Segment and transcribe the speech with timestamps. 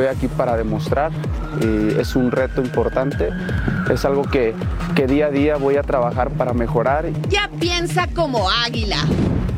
[0.00, 1.12] Estoy aquí para demostrar,
[1.60, 3.28] y es un reto importante,
[3.92, 4.54] es algo que,
[4.94, 7.04] que día a día voy a trabajar para mejorar.
[7.28, 8.96] ya piensa como águila.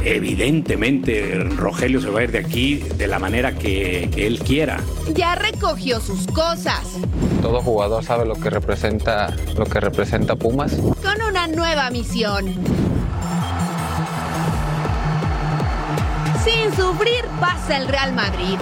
[0.05, 4.81] Evidentemente, Rogelio se va a ir de aquí de la manera que, que él quiera.
[5.15, 6.99] Ya recogió sus cosas
[7.41, 10.73] Todo jugador sabe lo que representa, lo que representa Pumas.
[10.75, 12.47] con una nueva misión.
[16.45, 18.59] Sin sufrir pasa el Real Madrid.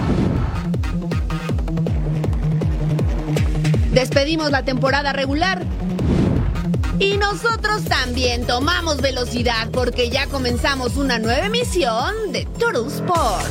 [3.91, 5.63] Despedimos la temporada regular.
[6.97, 13.45] Y nosotros también tomamos velocidad porque ya comenzamos una nueva emisión de Total Sport.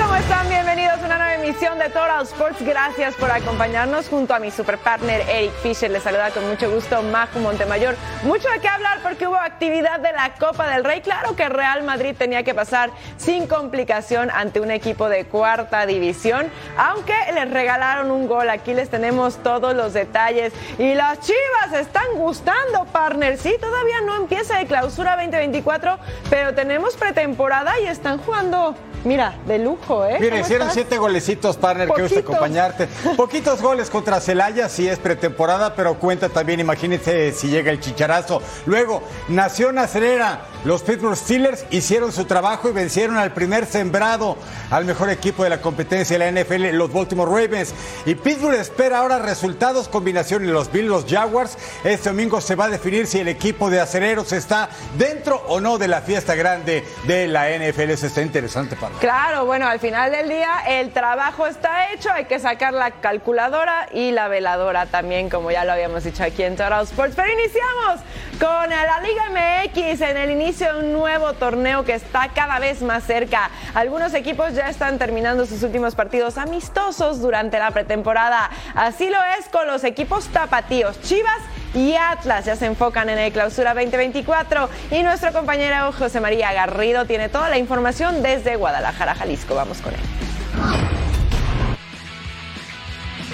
[0.00, 0.48] ¿Cómo están?
[0.48, 2.62] Bienvenidos a una nueva emisión de Total Sports.
[2.62, 5.90] Gracias por acompañarnos junto a mi super partner Eric Fisher.
[5.90, 7.94] Les saluda con mucho gusto Majo Montemayor.
[8.24, 11.00] Mucho de qué hablar porque hubo actividad de la Copa del Rey.
[11.00, 16.50] Claro que Real Madrid tenía que pasar sin complicación ante un equipo de cuarta división,
[16.76, 18.48] aunque les regalaron un gol.
[18.50, 20.52] Aquí les tenemos todos los detalles.
[20.78, 23.38] Y las chivas están gustando, partner.
[23.38, 25.98] Sí, todavía no empieza de clausura 2024,
[26.30, 28.74] pero tenemos pretemporada y están jugando.
[29.04, 30.16] Mira, de lujo, ¿eh?
[30.18, 30.74] Mira, ¿Cómo hicieron estás?
[30.74, 32.88] siete golecitos, partner, que gusta acompañarte.
[33.16, 38.40] Poquitos goles contra Celaya, sí es pretemporada, pero cuenta también, imagínense si llega el chicharazo.
[38.66, 44.36] Luego, Nación Acelera, los Pittsburgh Steelers hicieron su trabajo y vencieron al primer sembrado,
[44.70, 47.72] al mejor equipo de la competencia de la NFL, los Baltimore Ravens.
[48.06, 51.56] Y Pittsburgh espera ahora resultados, combinación de los Bills, los Jaguars.
[51.84, 55.78] Este domingo se va a definir si el equipo de aceleros está dentro o no
[55.78, 57.90] de la fiesta grande de la NFL.
[57.90, 59.00] Eso está interesante, partner.
[59.00, 63.88] Claro, bueno, al final del día el trabajo está hecho, hay que sacar la calculadora
[63.92, 67.14] y la veladora también, como ya lo habíamos dicho aquí en Total Sports.
[67.14, 68.00] Pero iniciamos
[68.40, 72.80] con la Liga MX en el inicio de un nuevo torneo que está cada vez
[72.80, 73.50] más cerca.
[73.74, 78.48] Algunos equipos ya están terminando sus últimos partidos amistosos durante la pretemporada.
[78.74, 81.42] Así lo es con los equipos tapatíos, Chivas
[81.74, 87.04] y Atlas ya se enfocan en el clausura 2024 y nuestro compañero José María Garrido
[87.04, 89.54] tiene toda la información desde Guadalajara, Jalisco.
[89.54, 90.17] Vamos con él.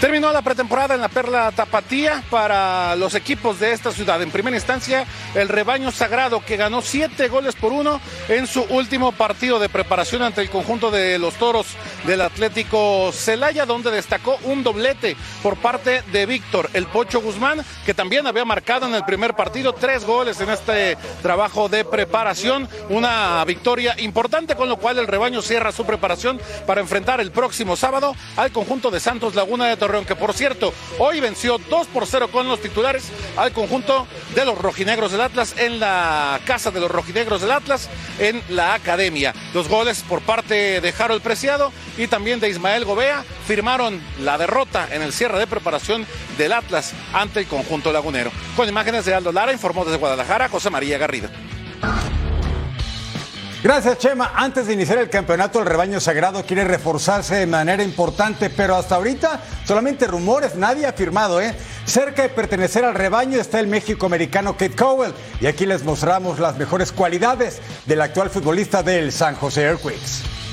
[0.01, 4.21] Terminó la pretemporada en la Perla Tapatía para los equipos de esta ciudad.
[4.21, 9.13] En primera instancia, el rebaño sagrado que ganó siete goles por uno en su último
[9.13, 11.69] partido de preparación ante el conjunto de los toros
[12.07, 17.95] del Atlético Celaya, donde destacó un doblete por parte de Víctor, el Pocho Guzmán, que
[17.95, 22.69] también había marcado en el primer partido tres goles en este trabajo de preparación.
[22.91, 27.77] Una victoria importante, con lo cual el rebaño cierra su preparación para enfrentar el próximo
[27.77, 32.07] sábado al conjunto de Santos Laguna de Torreón, que por cierto, hoy venció 2 por
[32.07, 36.81] 0 con los titulares al conjunto de los rojinegros del Atlas en la casa de
[36.81, 39.35] los rojinegros del Atlas en la academia.
[39.53, 44.89] Los goles por parte de Harold Preciado y también de Ismael Gobea firmaron la derrota
[44.91, 46.07] en el cierre de preparación
[46.39, 48.33] del Atlas ante el conjunto lagunero.
[48.57, 51.29] Con imágenes de Aldo Lara, informó desde Guadalajara José María Garrido.
[53.65, 54.33] Gracias, Chema.
[54.35, 58.97] Antes de iniciar el campeonato, el rebaño sagrado quiere reforzarse de manera importante, pero hasta
[58.97, 61.55] ahorita solamente rumores, nadie ha firmado, ¿eh?
[61.87, 66.59] Cerca de pertenecer al rebaño está el México-americano Kate Cowell, y aquí les mostramos las
[66.59, 70.44] mejores cualidades del actual futbolista del San José Earthquakes.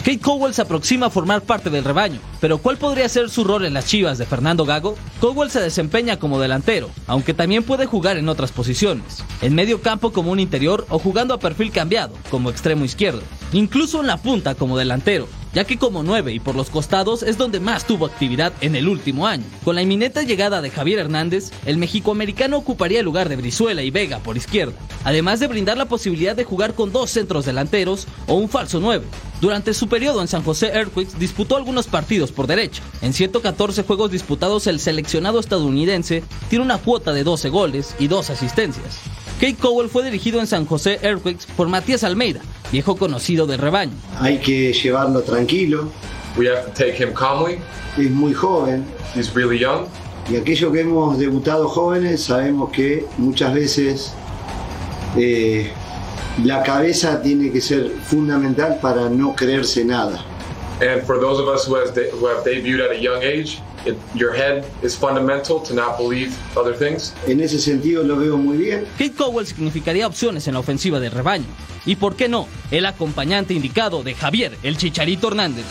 [0.00, 3.66] Kate Cowell se aproxima a formar parte del rebaño, pero ¿cuál podría ser su rol
[3.66, 4.96] en las chivas de Fernando Gago?
[5.20, 10.10] Cowell se desempeña como delantero, aunque también puede jugar en otras posiciones, en medio campo
[10.10, 13.20] como un interior o jugando a perfil cambiado, como extremo izquierdo,
[13.52, 15.28] incluso en la punta como delantero.
[15.52, 18.88] Ya que como 9 y por los costados es donde más tuvo actividad en el
[18.88, 19.44] último año.
[19.64, 23.90] Con la inminente llegada de Javier Hernández, el mexicoamericano ocuparía el lugar de Brizuela y
[23.90, 24.74] Vega por izquierda,
[25.04, 29.04] además de brindar la posibilidad de jugar con dos centros delanteros o un falso 9.
[29.40, 32.82] Durante su periodo en San José Earthquakes disputó algunos partidos por derecha.
[33.00, 38.30] En 114 juegos disputados el seleccionado estadounidense tiene una cuota de 12 goles y 2
[38.30, 39.00] asistencias.
[39.40, 43.92] Kate Cowell fue dirigido en San José Earthquakes por Matías Almeida, viejo conocido del rebaño.
[44.20, 45.88] Hay que llevarlo tranquilo.
[46.36, 47.58] We have to take him calmly.
[47.98, 48.84] Es muy joven.
[49.14, 49.86] He's really young.
[50.30, 54.12] Y aquellos que hemos debutado jóvenes sabemos que muchas veces
[55.16, 55.70] eh,
[56.44, 60.24] la cabeza tiene que ser fundamental para no creerse nada.
[60.80, 63.58] And for those of us who, has de- who have debuted at a young age,
[63.86, 67.14] it, your head is fundamental to not believe other things.
[67.26, 68.86] En ese sentido lo veo muy bien.
[68.98, 71.46] Kate Cowell significaría opciones en la ofensiva del rebaño.
[71.86, 75.64] Y por qué no, el acompañante indicado de Javier, el Chicharito Hernández.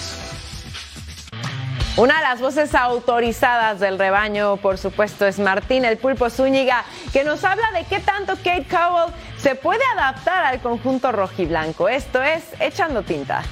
[1.97, 7.25] Una de las voces autorizadas del rebaño, por supuesto, es Martín el Pulpo Zúñiga, que
[7.25, 11.89] nos habla de qué tanto Kate Cowell se puede adaptar al conjunto rojiblanco.
[11.89, 13.43] Esto es Echando Tinta.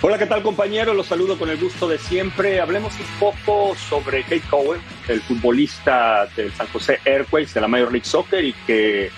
[0.00, 0.94] Hola, ¿qué tal compañeros?
[0.94, 2.60] Los saludo con el gusto de siempre.
[2.60, 7.90] Hablemos un poco sobre Kate Cowell, el futbolista del San José Airways de la Major
[7.90, 9.10] League Soccer y que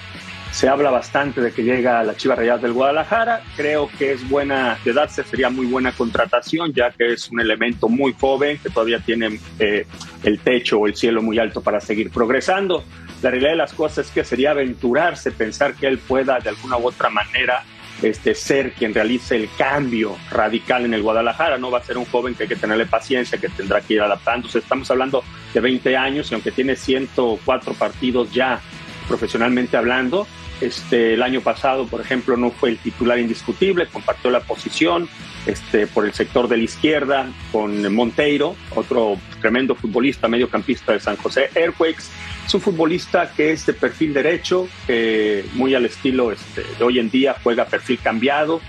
[0.53, 3.43] se habla bastante de que llega a la Chivas Rayadas del Guadalajara.
[3.57, 7.91] Creo que es buena, de darse sería muy buena contratación, ya que es un elemento
[7.91, 9.87] muy joven que todavía tiene eh,
[10.23, 12.85] el techo o el cielo muy alto para seguir progresando.
[13.21, 16.79] La realidad de las cosas es que sería aventurarse, pensar que él pueda de alguna
[16.79, 17.65] u otra manera
[18.03, 21.59] este, ser quien realice el cambio radical en el Guadalajara.
[21.59, 24.01] No va a ser un joven que hay que tenerle paciencia, que tendrá que ir
[24.01, 24.59] adaptándose.
[24.59, 25.23] Estamos hablando
[25.53, 28.61] de 20 años y aunque tiene 104 partidos ya
[29.09, 30.27] profesionalmente hablando,
[30.61, 35.09] este, el año pasado, por ejemplo, no fue el titular indiscutible, compartió la posición
[35.47, 41.17] este, por el sector de la izquierda con Monteiro, otro tremendo futbolista, mediocampista de San
[41.17, 42.05] José Airquakes.
[42.51, 46.99] Es un futbolista que es de perfil derecho, que muy al estilo este, de hoy
[46.99, 48.61] en día juega perfil cambiado,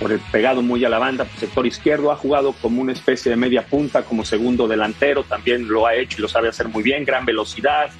[0.00, 3.36] por el pegado muy a la banda, sector izquierdo, ha jugado como una especie de
[3.36, 7.04] media punta, como segundo delantero, también lo ha hecho y lo sabe hacer muy bien,
[7.04, 7.90] gran velocidad,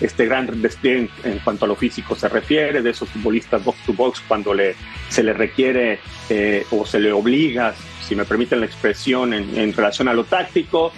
[0.00, 3.94] este gran despliegue en, cuanto a lo físico se refiere, de esos futbolistas box to
[3.94, 4.76] box cuando le,
[5.08, 5.98] se le requiere
[6.28, 7.74] eh, o se le obliga,
[8.06, 10.92] si me permiten la expresión, en, en, relación a lo táctico.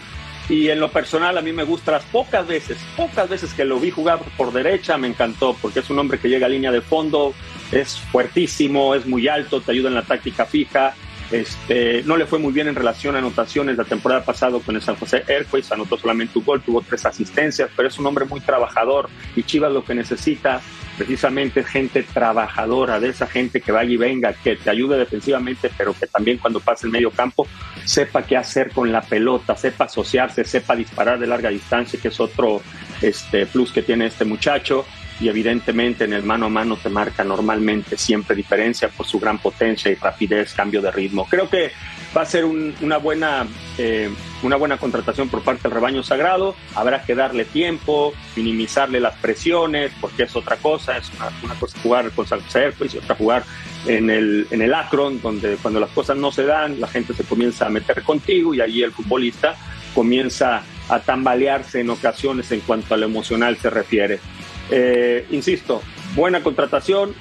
[0.48, 3.80] Y en lo personal a mí me gusta las pocas veces, pocas veces que lo
[3.80, 6.80] vi jugar por derecha, me encantó, porque es un hombre que llega a línea de
[6.80, 7.34] fondo,
[7.72, 10.94] es fuertísimo, es muy alto, te ayuda en la táctica fija,
[11.30, 14.82] este, no le fue muy bien en relación a anotaciones la temporada pasada con el
[14.82, 18.40] San José Airways, anotó solamente un gol, tuvo tres asistencias, pero es un hombre muy
[18.40, 20.60] trabajador y Chivas lo que necesita
[20.96, 25.94] precisamente gente trabajadora, de esa gente que vaya y venga, que te ayude defensivamente, pero
[25.94, 27.46] que también cuando pase el medio campo
[27.84, 32.20] sepa qué hacer con la pelota, sepa asociarse, sepa disparar de larga distancia, que es
[32.20, 32.62] otro
[33.02, 34.84] este, plus que tiene este muchacho
[35.20, 39.38] y evidentemente en el mano a mano te marca normalmente siempre diferencia por su gran
[39.38, 41.26] potencia y rapidez, cambio de ritmo.
[41.28, 41.70] Creo que
[42.16, 43.46] va a ser un, una, buena,
[43.76, 44.08] eh,
[44.42, 46.54] una buena contratación por parte del rebaño sagrado.
[46.74, 50.96] Habrá que darle tiempo, minimizarle las presiones, porque es otra cosa.
[50.96, 51.10] Es
[51.42, 53.44] una, cosa jugar con San y otra jugar
[53.86, 57.24] en el, en el Akron, donde cuando las cosas no se dan, la gente se
[57.24, 59.54] comienza a meter contigo y allí el futbolista
[59.94, 64.20] comienza a tambalearse en ocasiones en cuanto a lo emocional se refiere.
[64.70, 65.82] Eh, insisto,
[66.14, 67.14] buena contratación,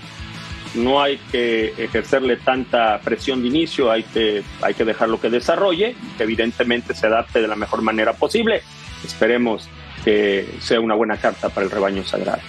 [0.75, 5.95] no hay que ejercerle tanta presión de inicio, hay que, hay que dejarlo que desarrolle,
[6.17, 8.61] que evidentemente se adapte de la mejor manera posible.
[9.03, 9.69] Esperemos
[10.03, 12.41] que sea una buena carta para el rebaño sagrado.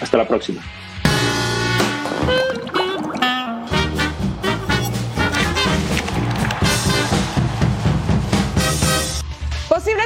[0.00, 0.62] Hasta la próxima.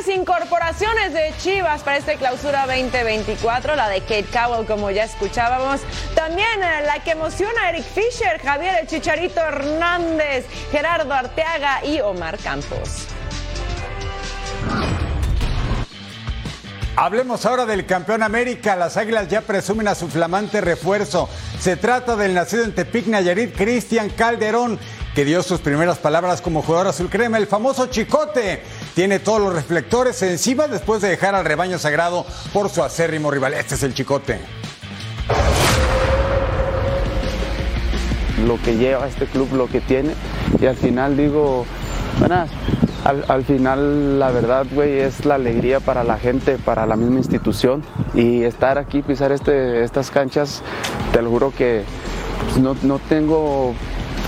[0.04, 5.80] Incorporaciones de Chivas para esta clausura 2024, la de Kate Cowell, como ya escuchábamos.
[6.14, 12.00] También eh, la que emociona a Eric Fisher, Javier el Chicharito Hernández, Gerardo Arteaga y
[12.00, 13.08] Omar Campos.
[16.98, 18.74] Hablemos ahora del campeón América.
[18.74, 21.28] Las Águilas ya presumen a su flamante refuerzo.
[21.60, 24.78] Se trata del nacido en Tepic, Nayarit, Cristian Calderón,
[25.16, 28.60] que dio sus primeras palabras como jugador azul crema, el famoso Chicote.
[28.94, 33.54] Tiene todos los reflectores encima después de dejar al rebaño sagrado por su acérrimo rival.
[33.54, 34.38] Este es el Chicote.
[38.46, 40.12] Lo que lleva este club, lo que tiene,
[40.60, 41.64] y al final digo.
[43.04, 47.16] Al, al, final, la verdad, güey, es la alegría para la gente, para la misma
[47.16, 47.82] institución.
[48.12, 50.62] Y estar aquí, pisar este, estas canchas,
[51.12, 51.84] te lo juro que
[52.44, 53.74] pues, no, no, tengo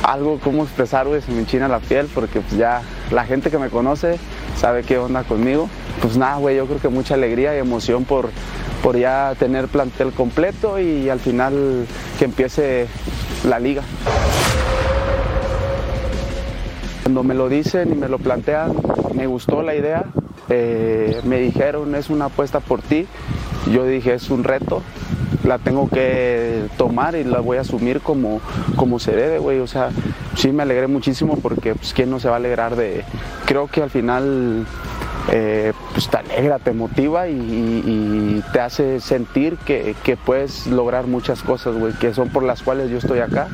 [0.03, 3.59] algo como expresar, güey, se me enchina la piel porque pues, ya la gente que
[3.59, 4.19] me conoce
[4.57, 5.69] sabe qué onda conmigo.
[6.01, 8.31] Pues nada, güey, yo creo que mucha alegría y emoción por,
[8.83, 11.87] por ya tener plantel completo y al final
[12.19, 12.87] que empiece
[13.45, 13.83] la liga.
[17.03, 18.75] Cuando me lo dicen y me lo plantean,
[19.15, 20.05] me gustó la idea,
[20.51, 23.07] eh, me dijeron es una apuesta por ti,
[23.73, 24.83] yo dije es un reto,
[25.45, 28.41] la tengo que tomar y la voy a asumir como,
[28.77, 29.91] como se debe, güey, o sea,
[30.37, 33.05] sí me alegré muchísimo porque pues quién no se va a alegrar de,
[33.47, 34.67] creo que al final
[35.31, 41.43] eh, pues te alegra, te motiva y, te hace sentir que, que puedes lograr muchas
[41.43, 43.49] cosas, güey, que son por las cuales yo estoy acá.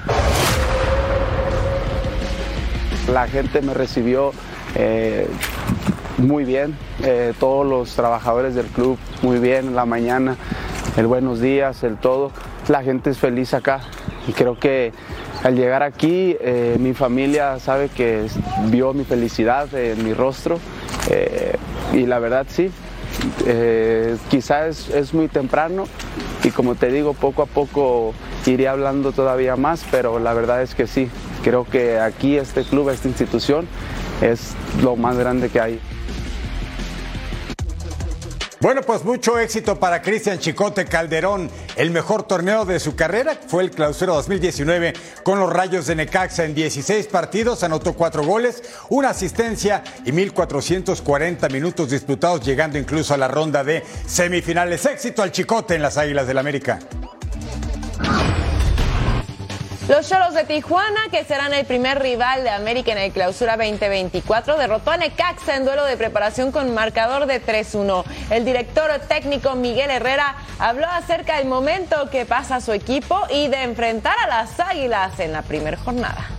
[3.12, 4.32] La gente me recibió
[4.76, 5.28] eh,
[6.18, 10.36] muy bien, eh, todos los trabajadores del club muy bien en la mañana,
[10.96, 12.30] el buenos días, el todo.
[12.68, 13.80] La gente es feliz acá
[14.26, 14.92] y creo que
[15.42, 18.26] al llegar aquí eh, mi familia sabe que
[18.66, 20.58] vio mi felicidad en mi rostro
[21.10, 21.56] eh,
[21.92, 22.70] y la verdad sí,
[24.30, 25.84] quizás es, es muy temprano
[26.42, 28.14] y como te digo, poco a poco
[28.46, 31.08] iré hablando todavía más, pero la verdad es que sí,
[31.42, 33.66] creo que aquí este club, esta institución,
[34.22, 35.80] es lo más grande que hay.
[38.64, 41.50] Bueno, pues mucho éxito para Cristian Chicote Calderón.
[41.76, 46.46] El mejor torneo de su carrera fue el Clausura 2019 con los Rayos de Necaxa
[46.46, 53.18] en 16 partidos, anotó 4 goles, una asistencia y 1440 minutos disputados, llegando incluso a
[53.18, 54.86] la ronda de semifinales.
[54.86, 56.78] Éxito al Chicote en las Águilas del América.
[59.86, 64.56] Los Cholos de Tijuana, que serán el primer rival de América en el Clausura 2024,
[64.56, 68.02] derrotó a Necaxa en duelo de preparación con marcador de 3-1.
[68.30, 73.62] El director técnico Miguel Herrera habló acerca del momento que pasa su equipo y de
[73.62, 76.30] enfrentar a las Águilas en la primera jornada.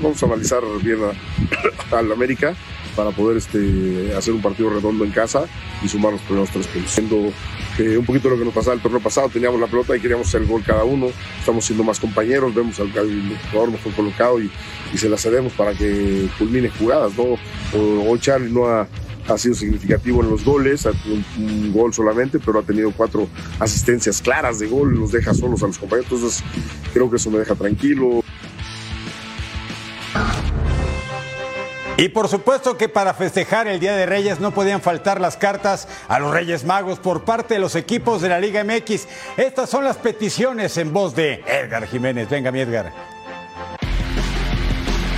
[0.00, 0.98] Vamos a analizar bien
[1.90, 2.54] al América
[2.96, 5.44] para poder este, hacer un partido redondo en casa
[5.82, 6.90] y sumar los primeros tres puntos.
[6.90, 7.32] Siendo
[7.78, 10.28] eh, un poquito lo que nos pasaba el torneo pasado, teníamos la pelota y queríamos
[10.28, 14.50] hacer el gol cada uno, estamos siendo más compañeros, vemos al, jugador mejor colocado y,
[14.92, 17.12] y, se la cedemos para que culmine jugadas.
[17.16, 17.36] ¿no?
[17.78, 18.86] Hoy Charlie no ha,
[19.28, 23.28] ha sido significativo en los goles, un, un, gol solamente, pero ha tenido cuatro
[23.58, 26.44] asistencias claras de gol, los deja solos a los compañeros, entonces
[26.92, 28.22] creo que eso me deja tranquilo.
[32.00, 35.86] Y por supuesto que para festejar el Día de Reyes no podían faltar las cartas
[36.08, 39.06] a los Reyes Magos por parte de los equipos de la Liga MX.
[39.36, 42.30] Estas son las peticiones en voz de Edgar Jiménez.
[42.30, 43.19] Venga, mi Edgar.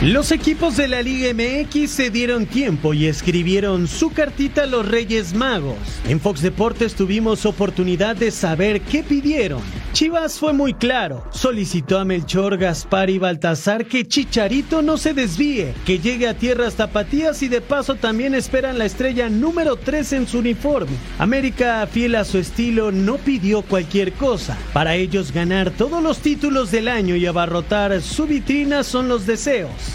[0.03, 4.89] Los equipos de la Liga MX se dieron tiempo y escribieron su cartita a los
[4.89, 5.77] Reyes Magos.
[6.09, 9.63] En Fox Deportes tuvimos oportunidad de saber qué pidieron.
[9.93, 15.73] Chivas fue muy claro, solicitó a Melchor, Gaspar y Baltasar que Chicharito no se desvíe,
[15.87, 20.27] que llegue a tierras tapatías y de paso también esperan la estrella número 3 en
[20.27, 20.97] su uniforme.
[21.19, 24.59] América, fiel a su estilo, no pidió cualquier cosa.
[24.73, 29.92] Para ellos ganar todos los títulos del año y abarrotar su vitrina son los deseos.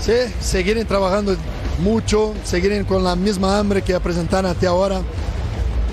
[0.00, 1.36] Sí, seguir trabajando
[1.80, 5.02] mucho, seguir con la misma hambre que presentaron hasta ahora.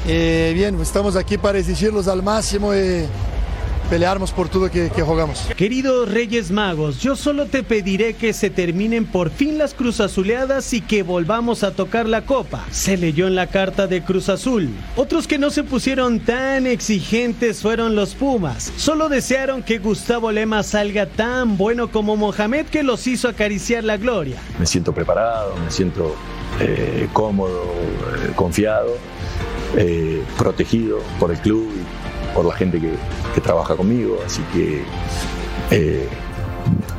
[0.08, 3.06] Eh, bien, estamos aquí para exigirlos al máximo y
[3.89, 5.48] pelearnos por todo que, que jugamos.
[5.56, 10.74] Queridos Reyes Magos, yo solo te pediré que se terminen por fin las Cruz Azuleadas
[10.74, 12.65] y que volvamos a tocar la copa.
[12.72, 14.70] Se leyó en la carta de Cruz Azul.
[14.96, 18.74] Otros que no se pusieron tan exigentes fueron los Pumas.
[18.77, 23.98] Solo desearon que Gustavo Lema salga tan bueno como Mohamed que los hizo acariciar la
[23.98, 24.38] gloria.
[24.60, 26.15] Me siento preparado, me siento
[26.60, 27.63] eh, cómodo,
[28.24, 28.98] eh, confiado,
[29.75, 31.70] eh, protegido por el club
[32.34, 34.84] por la gente que, trabaja conmigo, así que
[35.69, 36.10] eh,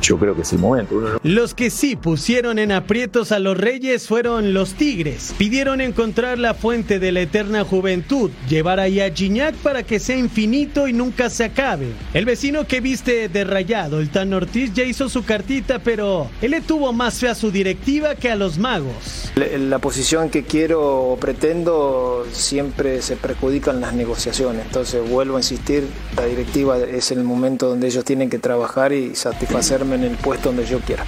[0.01, 0.95] yo creo que es el momento.
[0.95, 1.19] No...
[1.23, 5.33] Los que sí pusieron en aprietos a los reyes fueron los Tigres.
[5.37, 10.17] Pidieron encontrar la fuente de la eterna juventud, llevar ahí a Gignac para que sea
[10.17, 11.87] infinito y nunca se acabe.
[12.13, 16.51] El vecino que viste de rayado, el Tan Ortiz, ya hizo su cartita, pero él
[16.51, 19.31] le tuvo más fe a su directiva que a los magos.
[19.35, 24.65] La, la posición que quiero o pretendo siempre se perjudican las negociaciones.
[24.65, 29.15] Entonces vuelvo a insistir, la directiva es el momento donde ellos tienen que trabajar y
[29.15, 31.03] satisfacerme en el puesto donde yo quiera.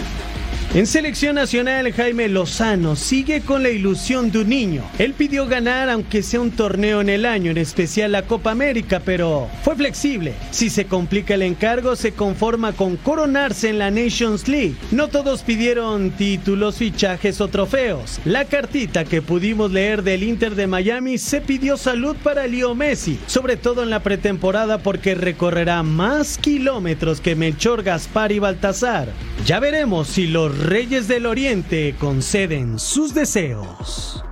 [0.74, 4.86] En selección nacional, Jaime Lozano sigue con la ilusión de un niño.
[5.00, 9.02] Él pidió ganar aunque sea un torneo en el año, en especial la Copa América,
[9.04, 10.34] pero fue flexible.
[10.52, 14.76] Si se complica el encargo, se conforma con coronarse en la Nations League.
[14.92, 18.22] No todos pidieron títulos, fichajes o trofeos.
[18.24, 23.20] La cartita que pudimos leer del Inter de Miami se pidió salud para Leo Messi,
[23.28, 29.10] sobre todo en la pretemporada porque recorrerá más kilómetros que Melchor, Gaspar y Baltasar.
[29.46, 34.24] Ya veremos si los Reyes del Oriente conceden sus deseos.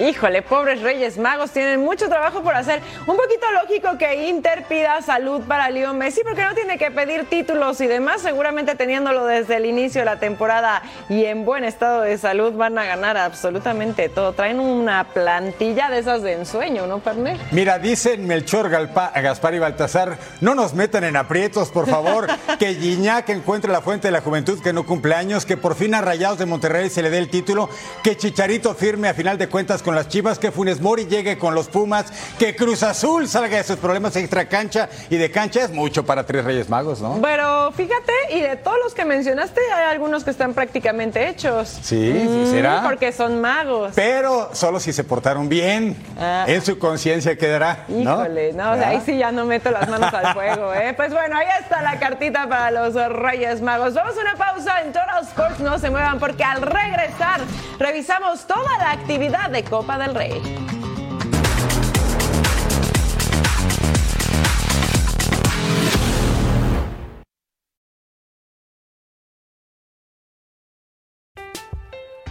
[0.00, 2.82] Híjole, pobres Reyes Magos tienen mucho trabajo por hacer.
[3.06, 7.26] Un poquito lógico que Inter pida salud para Leo Messi porque no tiene que pedir
[7.26, 8.20] títulos y demás.
[8.20, 12.76] Seguramente teniéndolo desde el inicio de la temporada y en buen estado de salud van
[12.76, 14.32] a ganar absolutamente todo.
[14.32, 17.38] Traen una plantilla de esas de ensueño, ¿no, Perner?
[17.52, 22.26] Mira, dicen Melchor, Galpa, Gaspar y Baltasar, no nos metan en aprietos, por favor.
[22.58, 25.94] que Guiñac encuentre la fuente de la juventud que no cumple años, que por fin
[25.94, 27.68] a Rayados de Monterrey se le dé el título,
[28.02, 31.54] que Chicharito firme a final de cuentas con las Chivas, que Funes Mori llegue con
[31.54, 32.06] los Pumas,
[32.38, 36.24] que Cruz Azul salga de sus problemas extra cancha y de cancha es mucho para
[36.26, 37.20] tres Reyes Magos, ¿no?
[37.22, 41.68] Pero fíjate, y de todos los que mencionaste, hay algunos que están prácticamente hechos.
[41.82, 42.82] Sí, sí, será.
[42.82, 43.92] Porque son magos.
[43.94, 46.44] Pero solo si se portaron bien, Ah.
[46.48, 48.14] en su conciencia quedará, ¿no?
[48.22, 50.94] Híjole, no, o sea, ahí sí ya no meto las manos al fuego, ¿eh?
[50.96, 53.92] Pues bueno, ahí está la cartita para los Reyes Magos.
[53.94, 57.40] Vamos a una pausa en Total Sports, no se muevan porque al regresar
[57.78, 60.40] revisamos toda la actividad de Copa del Rey.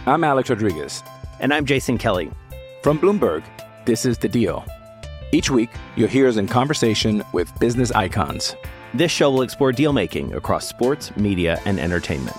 [0.06, 1.02] I'm Alex Rodriguez.
[1.40, 2.30] And I'm Jason Kelly.
[2.82, 3.44] From Bloomberg,
[3.84, 4.64] this is The Deal.
[5.32, 8.56] Each week, you'll hear us in conversation with business icons.
[8.94, 12.38] This show will explore deal making across sports, media, and entertainment.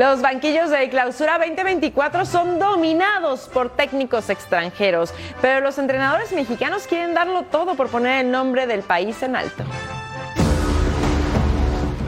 [0.00, 7.12] Los banquillos de clausura 2024 son dominados por técnicos extranjeros, pero los entrenadores mexicanos quieren
[7.12, 9.62] darlo todo por poner el nombre del país en alto.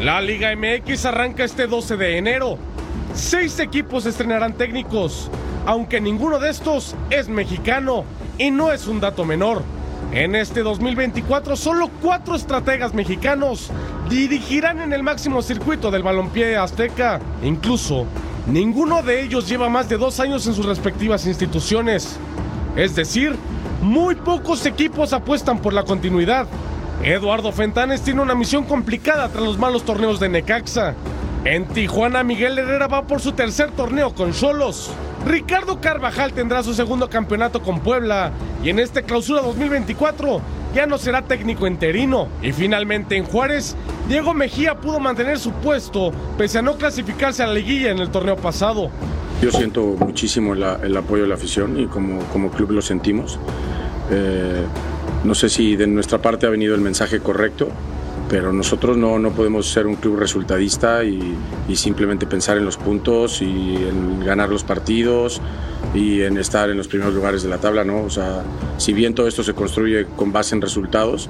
[0.01, 2.57] La Liga MX arranca este 12 de enero.
[3.13, 5.31] Seis equipos estrenarán técnicos,
[5.67, 8.07] aunque ninguno de estos es mexicano
[8.39, 9.63] y no es un dato menor.
[10.13, 13.71] En este 2024 solo cuatro estrategas mexicanos
[14.11, 17.19] dirigirán en el máximo circuito del balompié azteca.
[17.43, 18.05] Incluso,
[18.47, 22.19] ninguno de ellos lleva más de dos años en sus respectivas instituciones.
[22.77, 23.35] Es decir,
[23.81, 26.47] muy pocos equipos apuestan por la continuidad.
[27.03, 30.95] Eduardo Fentanes tiene una misión complicada tras los malos torneos de Necaxa.
[31.47, 34.91] En Tijuana, Miguel Herrera va por su tercer torneo con Cholos.
[35.27, 38.33] Ricardo Carvajal tendrá su segundo campeonato con Puebla.
[38.63, 40.41] Y en este clausura 2024
[40.75, 42.29] ya no será técnico interino.
[42.43, 43.77] Y finalmente en Juárez,
[44.09, 48.11] Diego Mejía pudo mantener su puesto pese a no clasificarse a la liguilla en el
[48.11, 48.91] torneo pasado.
[49.41, 53.39] Yo siento muchísimo el apoyo de la afición y como, como club lo sentimos.
[54.11, 54.65] Eh,
[55.25, 57.69] no sé si de nuestra parte ha venido el mensaje correcto,
[58.33, 61.37] pero nosotros no, no podemos ser un club resultadista y,
[61.69, 65.43] y simplemente pensar en los puntos y en ganar los partidos
[65.95, 68.03] y en estar en los primeros lugares de la tabla, ¿no?
[68.03, 68.43] O sea,
[68.79, 71.29] si bien todo esto se construye con base en resultados,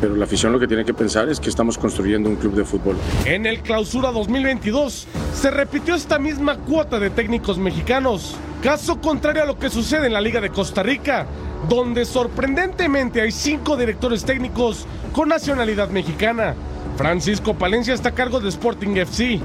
[0.00, 2.64] pero la afición lo que tiene que pensar es que estamos construyendo un club de
[2.64, 2.96] fútbol.
[3.24, 8.36] En el clausura 2022 se repitió esta misma cuota de técnicos mexicanos.
[8.62, 11.26] Caso contrario a lo que sucede en la Liga de Costa Rica,
[11.68, 16.54] donde sorprendentemente hay cinco directores técnicos con nacionalidad mexicana.
[16.96, 19.40] Francisco Palencia está a cargo de Sporting FC,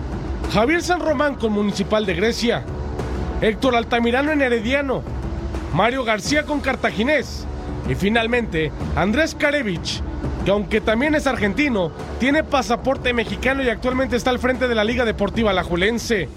[0.53, 2.63] Javier San Román con Municipal de Grecia,
[3.41, 5.01] Héctor Altamirano en Herediano,
[5.73, 7.45] Mario García con Cartaginés
[7.87, 10.01] y finalmente Andrés Karevich,
[10.43, 14.83] que aunque también es argentino, tiene pasaporte mexicano y actualmente está al frente de la
[14.83, 16.27] Liga Deportiva Alajuelense.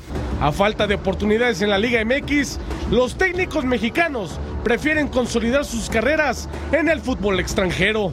[0.40, 2.58] A falta de oportunidades en la Liga MX,
[2.90, 8.12] los técnicos mexicanos prefieren consolidar sus carreras en el fútbol extranjero.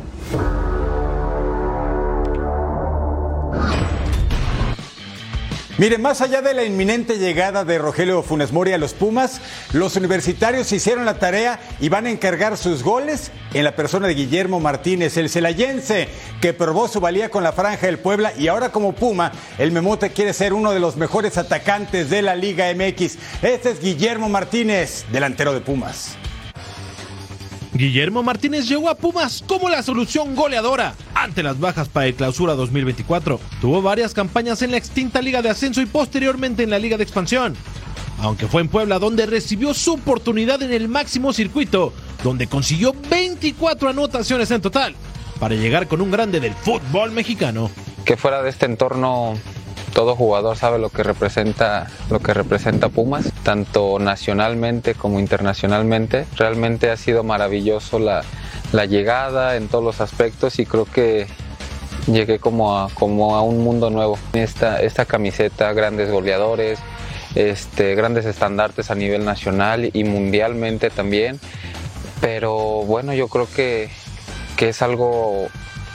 [5.80, 9.40] Mire, más allá de la inminente llegada de Rogelio Funes Mori a los Pumas,
[9.72, 14.14] los universitarios hicieron la tarea y van a encargar sus goles en la persona de
[14.14, 16.10] Guillermo Martínez, el celayense,
[16.42, 20.10] que probó su valía con la franja del Puebla y ahora como Puma, el Memote
[20.10, 23.18] quiere ser uno de los mejores atacantes de la Liga MX.
[23.42, 26.19] Este es Guillermo Martínez, delantero de Pumas.
[27.74, 32.56] Guillermo Martínez llegó a Pumas como la solución goleadora ante las bajas para el clausura
[32.56, 33.40] 2024.
[33.62, 37.04] Tuvo varias campañas en la extinta Liga de Ascenso y posteriormente en la Liga de
[37.04, 37.56] Expansión.
[38.20, 43.90] Aunque fue en Puebla donde recibió su oportunidad en el máximo circuito, donde consiguió 24
[43.90, 44.96] anotaciones en total,
[45.40, 47.72] para llegar con un grande del fútbol mexicano.
[48.04, 49.36] Que fuera de este entorno
[50.00, 56.26] todo jugador sabe lo que representa lo que representa Pumas, tanto nacionalmente como internacionalmente.
[56.38, 58.24] Realmente ha sido maravilloso la,
[58.86, 61.28] llegada en todos los aspectos y creo que
[62.08, 64.18] llegué como a, un mundo nuevo.
[64.32, 66.80] Esta, camiseta, grandes goleadores,
[67.36, 71.42] este, grandes estandartes a nivel nacional y mundialmente también.
[72.22, 73.90] Pero bueno, yo creo que
[74.60, 75.50] es algo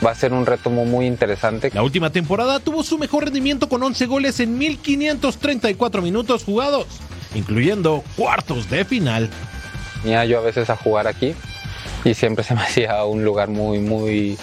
[0.05, 1.71] va a ser un reto muy interesante.
[1.73, 6.87] La última temporada tuvo su mejor rendimiento con 11 goles en 1534 minutos jugados,
[7.35, 9.31] incluyendo cuartos de final.
[10.03, 11.35] Venía yo a veces a jugar aquí
[12.05, 14.37] y siempre se me hacía un lugar muy, muy,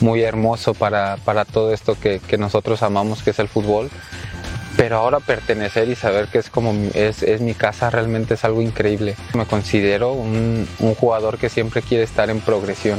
[0.00, 3.90] muy hermoso para, para todo esto que, que nosotros amamos, que es el fútbol
[4.74, 8.62] pero ahora pertenecer y saber que es como es, es, mi casa realmente es algo
[8.62, 9.16] increíble.
[9.34, 12.98] Me considero un, un, jugador que siempre quiere estar en progresión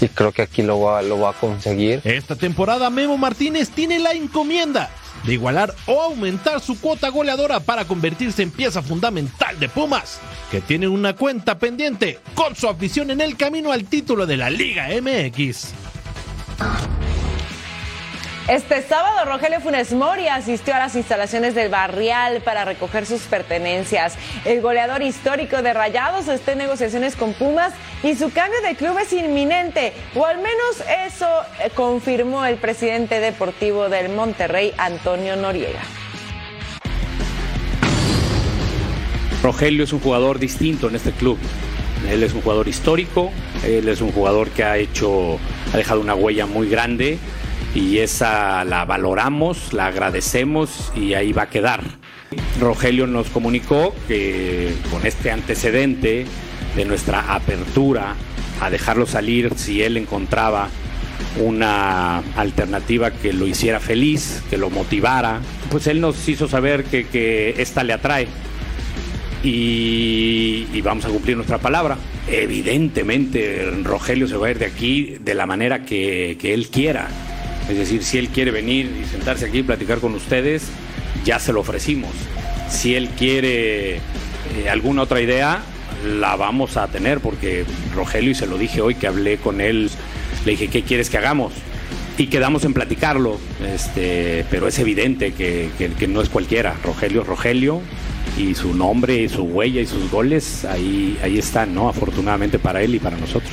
[0.00, 2.00] y creo que aquí lo va, lo va a conseguir.
[2.04, 4.90] Esta temporada Memo Martínez tiene la encomienda
[5.24, 10.60] de igualar o aumentar su cuota goleadora para convertirse en pieza fundamental de Pumas, que
[10.60, 14.88] tiene una cuenta pendiente con su afición en el camino al título de la Liga
[15.00, 15.72] MX.
[18.48, 24.14] Este sábado, Rogelio Funes Mori asistió a las instalaciones del Barrial para recoger sus pertenencias.
[24.44, 28.96] El goleador histórico de Rayados está en negociaciones con Pumas y su cambio de club
[29.00, 31.26] es inminente, o al menos eso
[31.58, 35.80] eh, confirmó el presidente deportivo del Monterrey, Antonio Noriega.
[39.42, 41.36] Rogelio es un jugador distinto en este club.
[42.08, 43.32] Él es un jugador histórico,
[43.64, 45.40] él es un jugador que ha hecho,
[45.72, 47.18] ha dejado una huella muy grande
[47.76, 51.82] y esa la valoramos, la agradecemos y ahí va a quedar.
[52.58, 56.24] Rogelio nos comunicó que con este antecedente
[56.74, 58.14] de nuestra apertura
[58.62, 60.68] a dejarlo salir si él encontraba
[61.38, 67.06] una alternativa que lo hiciera feliz, que lo motivara, pues él nos hizo saber que,
[67.06, 68.26] que esta le atrae
[69.42, 71.98] y, vamos a cumplir nuestra palabra.
[72.26, 77.08] Evidentemente Rogelio se va a ir de aquí de la manera que, que él quiera.
[77.68, 80.68] Es decir, si él quiere venir y sentarse aquí y platicar con ustedes,
[81.24, 82.12] ya se lo ofrecimos.
[82.70, 85.62] Si él quiere eh, alguna otra idea,
[86.18, 89.90] la vamos a tener porque Rogelio, y se lo dije hoy que hablé con él,
[90.44, 91.52] le dije, ¿qué quieres que hagamos?
[92.18, 96.74] Y quedamos en platicarlo, este, pero es evidente que, que, que no es cualquiera.
[96.82, 97.82] Rogelio Rogelio
[98.38, 101.88] y su nombre, y su huella y sus goles ahí, ahí están, ¿no?
[101.88, 103.52] Afortunadamente para él y para nosotros.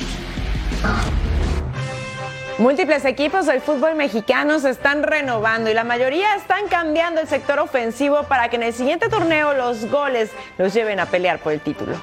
[2.58, 7.58] Múltiples equipos del fútbol mexicano se están renovando y la mayoría están cambiando el sector
[7.58, 11.60] ofensivo para que en el siguiente torneo los goles los lleven a pelear por el
[11.60, 11.96] título.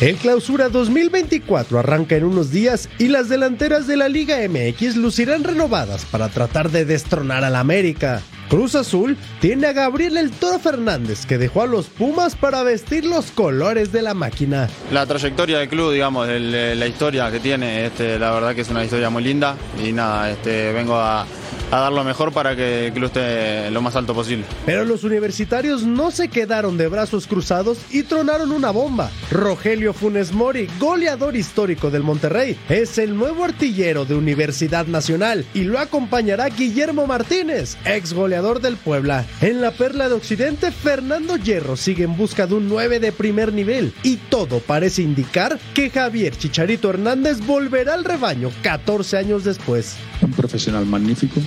[0.00, 5.42] El clausura 2024 arranca en unos días y las delanteras de la Liga MX lucirán
[5.42, 8.22] renovadas para tratar de destronar al América.
[8.50, 13.04] Cruz Azul tiene a Gabriel El Toro Fernández que dejó a los Pumas para vestir
[13.04, 14.68] los colores de la máquina.
[14.90, 18.68] La trayectoria del club, digamos, el, la historia que tiene, este, la verdad que es
[18.68, 21.24] una historia muy linda y nada, este, vengo a,
[21.70, 24.44] a dar lo mejor para que el esté lo más alto posible.
[24.66, 29.10] Pero los universitarios no se quedaron de brazos cruzados y tronaron una bomba.
[29.30, 35.62] Rogelio Funes Mori, goleador histórico del Monterrey, es el nuevo artillero de Universidad Nacional y
[35.62, 39.24] lo acompañará Guillermo Martínez, ex goleador del Puebla.
[39.40, 43.52] En la Perla de Occidente, Fernando Hierro sigue en busca de un 9 de primer
[43.52, 49.96] nivel y todo parece indicar que Javier Chicharito Hernández volverá al rebaño 14 años después.
[50.22, 51.40] Un profesional magnífico,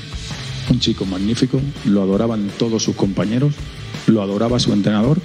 [0.70, 3.54] un chico magnífico, lo adoraban todos sus compañeros,
[4.08, 5.20] lo adoraba su entrenador,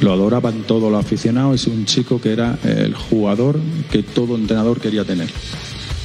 [0.00, 3.58] lo adoraban todos los aficionados, es un chico que era el jugador
[3.90, 5.28] que todo entrenador quería tener.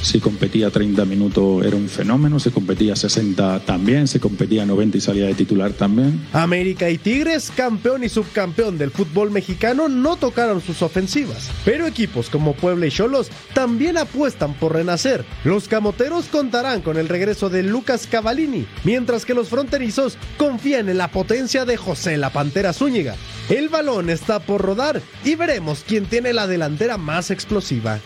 [0.02, 5.00] Si competía 30 minutos era un fenómeno, si competía 60 también, si competía 90 y
[5.00, 6.26] salía de titular también.
[6.32, 11.50] América y Tigres, campeón y subcampeón del fútbol mexicano, no tocaron sus ofensivas.
[11.64, 15.24] Pero equipos como Puebla y Cholos también apuestan por renacer.
[15.44, 20.98] Los camoteros contarán con el regreso de Lucas Cavallini, mientras que los fronterizos confían en
[20.98, 23.16] la potencia de José La Pantera Zúñiga.
[23.48, 27.98] El balón está por rodar y veremos quién tiene la delantera más explosiva.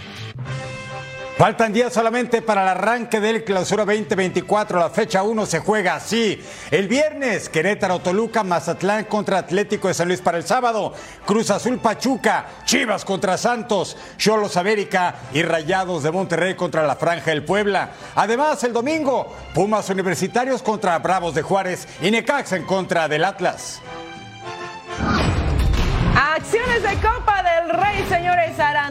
[1.42, 4.78] Faltan días solamente para el arranque del clausura 2024.
[4.78, 6.40] La fecha 1 se juega así.
[6.70, 10.94] El viernes, Querétaro, Toluca, Mazatlán contra Atlético de San Luis para el sábado.
[11.26, 17.32] Cruz Azul, Pachuca, Chivas contra Santos, Cholos América y Rayados de Monterrey contra la Franja
[17.32, 17.90] del Puebla.
[18.14, 23.82] Además, el domingo, Pumas Universitarios contra Bravos de Juárez y Necaxa en contra del Atlas.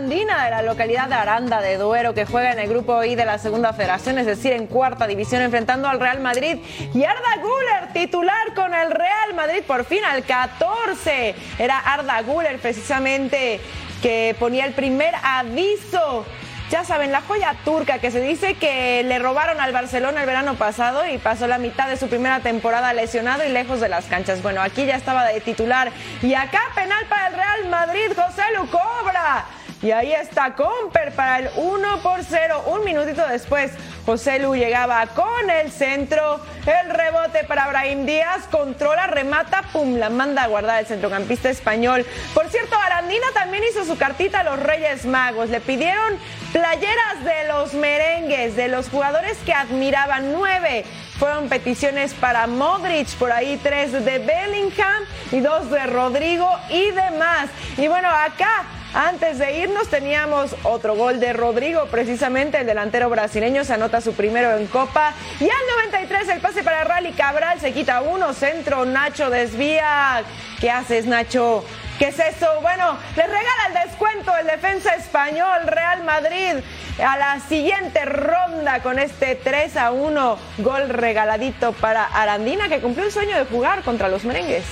[0.10, 3.38] De la localidad de Aranda de Duero, que juega en el grupo I de la
[3.38, 6.58] segunda federación, es decir, en cuarta división, enfrentando al Real Madrid.
[6.94, 11.36] Y Arda Guller, titular con el Real Madrid, por fin al 14.
[11.60, 13.62] Era Arda Guller, precisamente,
[14.02, 16.26] que ponía el primer aviso
[16.72, 20.56] ya saben, la joya turca que se dice que le robaron al Barcelona el verano
[20.56, 24.42] pasado y pasó la mitad de su primera temporada lesionado y lejos de las canchas.
[24.42, 28.70] Bueno, aquí ya estaba de titular y acá penal para el Real Madrid, José Lu
[28.70, 29.46] cobra.
[29.82, 32.66] Y ahí está Comper para el 1 por 0.
[32.68, 33.72] Un minutito después,
[34.06, 36.40] José Lu llegaba con el centro.
[36.68, 38.44] El rebote para Brahim Díaz.
[38.52, 42.06] Controla, remata, pum, la manda a guardar el centrocampista español.
[42.36, 45.50] Por cierto, Arandina también hizo su cartita a los Reyes Magos.
[45.50, 46.20] Le pidieron
[46.54, 50.32] playeras de los merengues, de los jugadores que admiraban.
[50.32, 50.86] Nueve
[51.18, 57.50] fueron peticiones para Modric, por ahí tres de Bellingham y dos de Rodrigo y demás.
[57.78, 63.64] Y bueno, acá antes de irnos teníamos otro gol de Rodrigo, precisamente el delantero brasileño
[63.64, 65.14] se anota su primero en Copa.
[65.40, 70.24] Y al 93 el pase para Rally Cabral se quita uno, centro, Nacho desvía.
[70.60, 71.64] ¿Qué haces Nacho?
[71.98, 72.48] ¿Qué es eso?
[72.62, 76.64] Bueno, les regala el descuento el defensa español Real Madrid
[77.00, 83.06] a la siguiente ronda con este 3 a 1 gol regaladito para Arandina que cumplió
[83.06, 84.66] el sueño de jugar contra los merengues.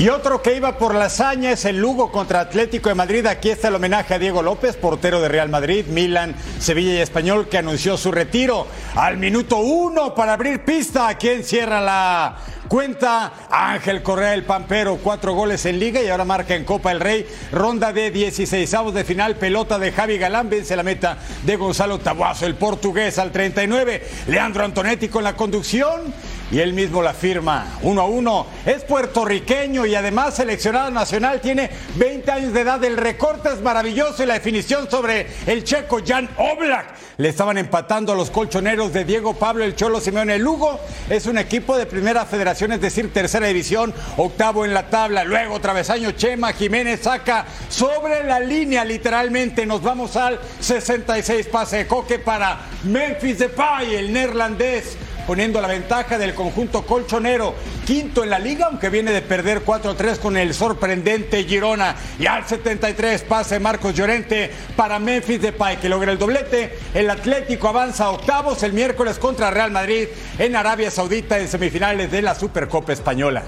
[0.00, 3.26] Y otro que iba por la hazaña es el Lugo contra Atlético de Madrid.
[3.26, 7.50] Aquí está el homenaje a Diego López, portero de Real Madrid, Milan, Sevilla y Español,
[7.50, 11.14] que anunció su retiro al minuto uno para abrir pista.
[11.18, 13.30] ¿Quién cierra la cuenta?
[13.50, 17.26] Ángel Correa, el Pampero, cuatro goles en Liga y ahora marca en Copa el Rey.
[17.52, 22.46] Ronda de 16 de final, pelota de Javi Galán, vence la meta de Gonzalo Tabuazo,
[22.46, 24.02] el portugués al 39.
[24.28, 26.14] Leandro Antonetti con la conducción
[26.50, 27.78] y él mismo la firma.
[27.82, 28.46] Uno a uno.
[28.66, 31.40] Es puertorriqueño y además seleccionado nacional.
[31.40, 32.82] Tiene 20 años de edad.
[32.82, 36.94] El recorte es maravilloso y la definición sobre el checo Jan Oblak.
[37.18, 40.80] Le estaban empatando a los colchoneros de Diego Pablo el Cholo Simeone Lugo.
[41.08, 45.24] Es un equipo de primera federación, es decir, tercera división, octavo en la tabla.
[45.24, 49.66] Luego travesaño Chema Jiménez saca sobre la línea literalmente.
[49.66, 54.96] Nos vamos al 66 pase de coque para Memphis Depay, el neerlandés
[55.30, 57.54] poniendo la ventaja del conjunto colchonero.
[57.86, 61.94] Quinto en la liga, aunque viene de perder 4-3 con el sorprendente Girona.
[62.18, 66.76] Y al 73 pase Marcos Llorente para Memphis Depay, que logra el doblete.
[66.94, 72.10] El Atlético avanza a octavos el miércoles contra Real Madrid en Arabia Saudita en semifinales
[72.10, 73.44] de la Supercopa Española.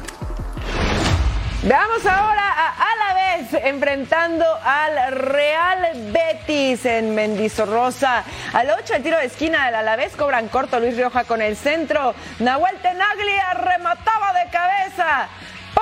[1.65, 8.25] Veamos ahora a Alavés enfrentando al Real Betis en Mendizorroza.
[8.53, 12.17] Al 8 el tiro de esquina del Alavés cobran corto Luis Rioja con el centro.
[12.41, 15.29] Nahuel Tenaglia remataba de cabeza.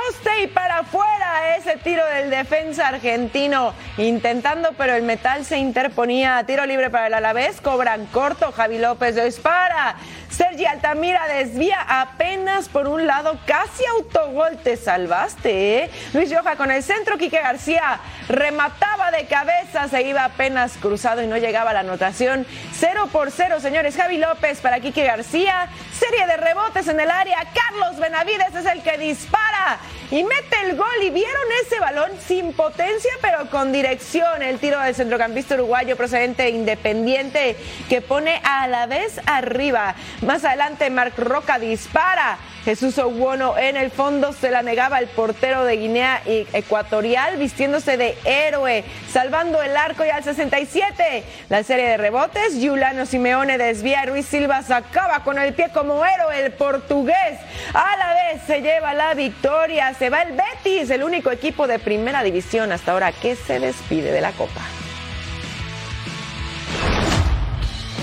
[0.06, 6.42] Poste y para afuera ese tiro del defensa argentino intentando pero el metal se interponía.
[6.46, 8.52] Tiro libre para el Alavés, cobran corto.
[8.52, 9.96] Javi López lo dispara.
[10.30, 14.56] Sergi Altamira desvía apenas por un lado, casi autogol.
[14.58, 15.90] Te salvaste, ¿eh?
[16.14, 21.26] Luis Rioja con el centro, Quique García remataba de cabeza, se iba apenas cruzado y
[21.26, 22.46] no llegaba la anotación.
[22.72, 23.96] 0 por 0, señores.
[23.96, 25.68] Javi López para Quique García.
[26.00, 27.36] Serie de rebotes en el área.
[27.52, 29.78] Carlos Benavides es el que dispara
[30.10, 30.86] y mete el gol.
[31.02, 34.40] Y vieron ese balón sin potencia, pero con dirección.
[34.40, 37.54] El tiro del centrocampista uruguayo procedente e independiente
[37.90, 39.94] que pone a la vez arriba.
[40.22, 42.38] Más adelante, Marc Roca dispara.
[42.64, 48.18] Jesús Oguono en el fondo se la negaba el portero de Guinea Ecuatorial vistiéndose de
[48.24, 51.24] héroe, salvando el arco y al 67.
[51.48, 56.44] La serie de rebotes, Yulano Simeone desvía, Ruiz Silva sacaba con el pie como héroe
[56.44, 57.38] el portugués.
[57.72, 61.78] A la vez se lleva la victoria, se va el Betis, el único equipo de
[61.78, 64.60] primera división hasta ahora que se despide de la Copa.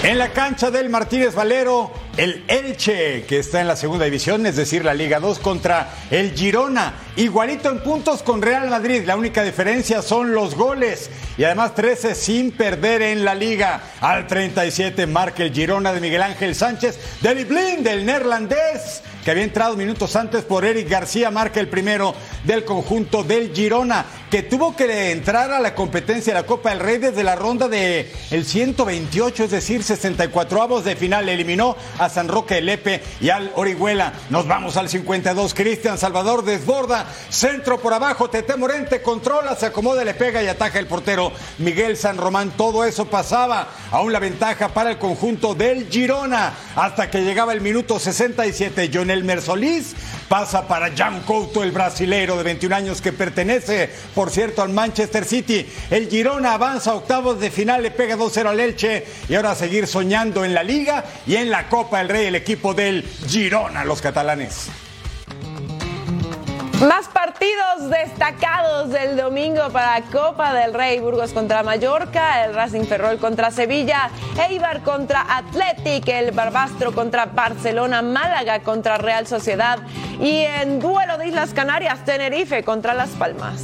[0.03, 4.55] En la cancha del Martínez Valero, el Elche, que está en la segunda división, es
[4.55, 6.95] decir, la Liga 2 contra el Girona.
[7.15, 9.03] Igualito en puntos con Real Madrid.
[9.05, 11.11] La única diferencia son los goles.
[11.37, 13.81] Y además 13 sin perder en la liga.
[14.01, 16.99] Al 37 marca el Girona de Miguel Ángel Sánchez.
[17.21, 22.15] Deli Blind, del neerlandés que había entrado minutos antes por Eric García, marca el primero
[22.45, 26.79] del conjunto del Girona, que tuvo que entrar a la competencia de la Copa del
[26.79, 31.27] Rey desde la ronda de el 128, es decir, 64 avos de final.
[31.27, 34.13] Eliminó a San Roque Lepe y al Orihuela.
[34.29, 35.53] Nos vamos al 52.
[35.53, 40.79] Cristian Salvador desborda, centro por abajo, Tete Morente controla, se acomoda, le pega y ataja
[40.79, 42.51] el portero Miguel San Román.
[42.51, 43.67] Todo eso pasaba.
[43.91, 48.89] Aún la ventaja para el conjunto del Girona hasta que llegaba el minuto 67.
[48.93, 49.95] Jonel Elmer Solís
[50.27, 55.25] pasa para Jan Couto, el brasilero de 21 años que pertenece, por cierto, al Manchester
[55.25, 55.65] City.
[55.89, 59.55] El Girona avanza a octavos de final, le pega 2-0 al Elche y ahora a
[59.55, 63.85] seguir soñando en la Liga y en la Copa del Rey el equipo del Girona,
[63.85, 64.67] los catalanes.
[66.81, 73.17] Más partidos destacados del domingo para Copa del Rey, Burgos contra Mallorca, el Racing Ferrol
[73.17, 74.11] contra Sevilla,
[74.47, 79.79] Eibar contra Athletic, el Barbastro contra Barcelona, Málaga contra Real Sociedad
[80.19, 83.63] y en duelo de Islas Canarias, Tenerife contra Las Palmas.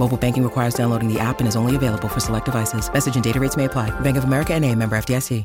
[0.00, 2.90] Mobile banking requires downloading the app and is only available for select devices.
[2.92, 3.90] Message and data rates may apply.
[4.00, 5.44] Bank of America and a member FDIC.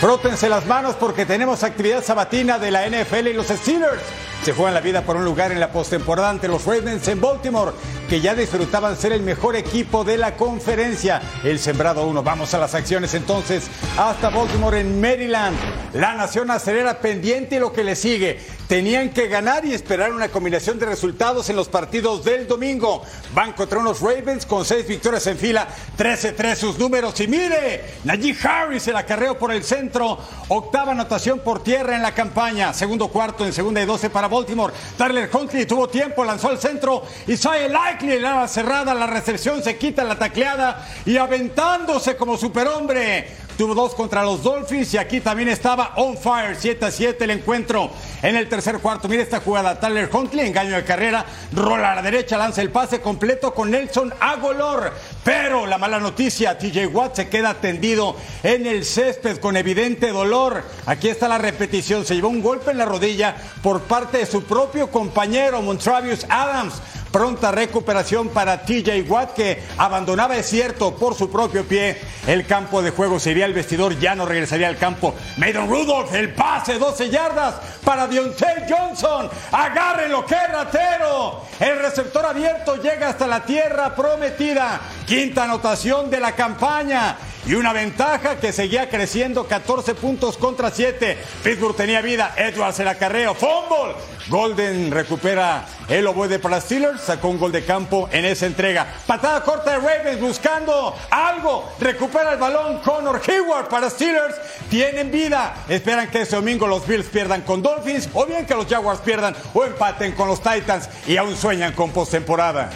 [0.00, 4.00] Frótense las manos porque tenemos actividad sabatina de la NFL y los Steelers
[4.42, 7.72] se juegan la vida por un lugar en la postemporada ante los Ravens en Baltimore,
[8.08, 11.20] que ya disfrutaban ser el mejor equipo de la conferencia.
[11.44, 12.22] El sembrado uno.
[12.22, 15.56] Vamos a las acciones entonces hasta Baltimore en Maryland.
[15.92, 18.40] La nación acelera pendiente lo que le sigue.
[18.68, 23.02] Tenían que ganar y esperar una combinación de resultados en los partidos del domingo.
[23.34, 27.18] Van contra unos Ravens con seis victorias en fila, 13-3 sus números.
[27.20, 32.14] Y mire, Najee Harris el acarreo por el centro, octava anotación por tierra en la
[32.14, 32.74] campaña.
[32.74, 34.72] Segundo cuarto en segunda y 12 para Baltimore.
[34.96, 37.02] Tyler Huntley tuvo tiempo, lanzó al centro.
[37.26, 43.48] Isaiah Likely, la cerrada, la recepción, se quita la tacleada y aventándose como superhombre.
[43.58, 47.30] Tuvo dos contra los Dolphins y aquí también estaba on fire, 7 a 7 el
[47.30, 47.90] encuentro.
[48.22, 52.02] En el tercer cuarto, mire esta jugada, Tyler Huntley, engaño de carrera, rola a la
[52.02, 54.92] derecha, lanza el pase completo con Nelson Agolor.
[55.28, 60.64] Pero la mala noticia, TJ Watt se queda tendido en el césped con evidente dolor.
[60.86, 64.44] Aquí está la repetición, se llevó un golpe en la rodilla por parte de su
[64.44, 66.80] propio compañero Montravius Adams.
[67.12, 72.82] Pronta recuperación para TJ Watt que abandonaba, es cierto, por su propio pie el campo
[72.82, 73.18] de juego.
[73.18, 75.14] Sería el vestidor, ya no regresaría al campo.
[75.38, 79.30] Maiden Rudolph, el pase, 12 yardas para Deontay Johnson.
[79.50, 81.42] Agárrenlo, qué ratero.
[81.58, 84.80] El receptor abierto llega hasta la tierra prometida.
[85.18, 91.18] Quinta anotación de la campaña y una ventaja que seguía creciendo 14 puntos contra 7.
[91.42, 93.96] Pittsburgh tenía vida, Edwards el acarreo, fumble.
[94.28, 98.86] Golden recupera el ovoide para Steelers, sacó un gol de campo en esa entrega.
[99.08, 104.36] Patada corta de Ravens buscando algo, recupera el balón Connor Hayward para Steelers,
[104.70, 105.64] tienen vida.
[105.68, 109.34] Esperan que este domingo los Bills pierdan con Dolphins o bien que los Jaguars pierdan
[109.52, 112.70] o empaten con los Titans y aún sueñan con postemporada.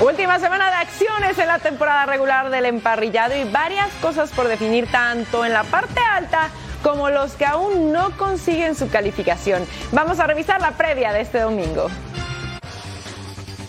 [0.00, 4.86] Última semana de acciones en la temporada regular del emparrillado y varias cosas por definir
[4.90, 6.50] tanto en la parte alta
[6.82, 9.66] como los que aún no consiguen su calificación.
[9.92, 11.88] Vamos a revisar la previa de este domingo.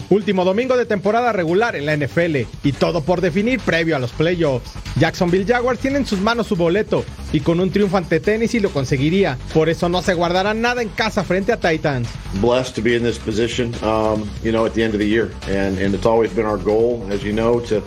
[0.10, 4.12] Último domingo de temporada regular en la NFL y todo por definir previo a los
[4.12, 4.72] playoffs.
[5.00, 8.70] Jacksonville Jaguars tiene en sus manos su boleto y con un triunfo ante Tennessee lo
[8.70, 9.38] conseguiría.
[9.54, 12.08] Por eso no se guardará nada en casa frente a Titans.
[12.41, 15.32] Blessed to be in this position, um, you know, at the end of the year,
[15.48, 17.82] and and it's always been our goal, as you know, to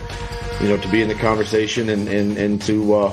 [0.61, 2.93] you know to be in the conversation and and and to.
[2.93, 3.11] Uh,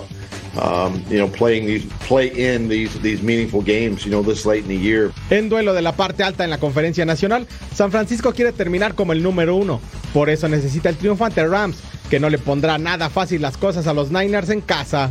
[0.58, 4.62] um, you know, playing these, play in these, these meaningful games, you know, this late
[4.62, 5.12] in the year.
[5.30, 9.12] En duelo de la parte alta en la conferencia nacional, San Francisco quiere terminar como
[9.12, 9.80] el número uno.
[10.12, 11.78] Por eso necesita el triunfo ante Rams,
[12.10, 15.10] que no le pondrá nada fácil las cosas a los Niners en casa.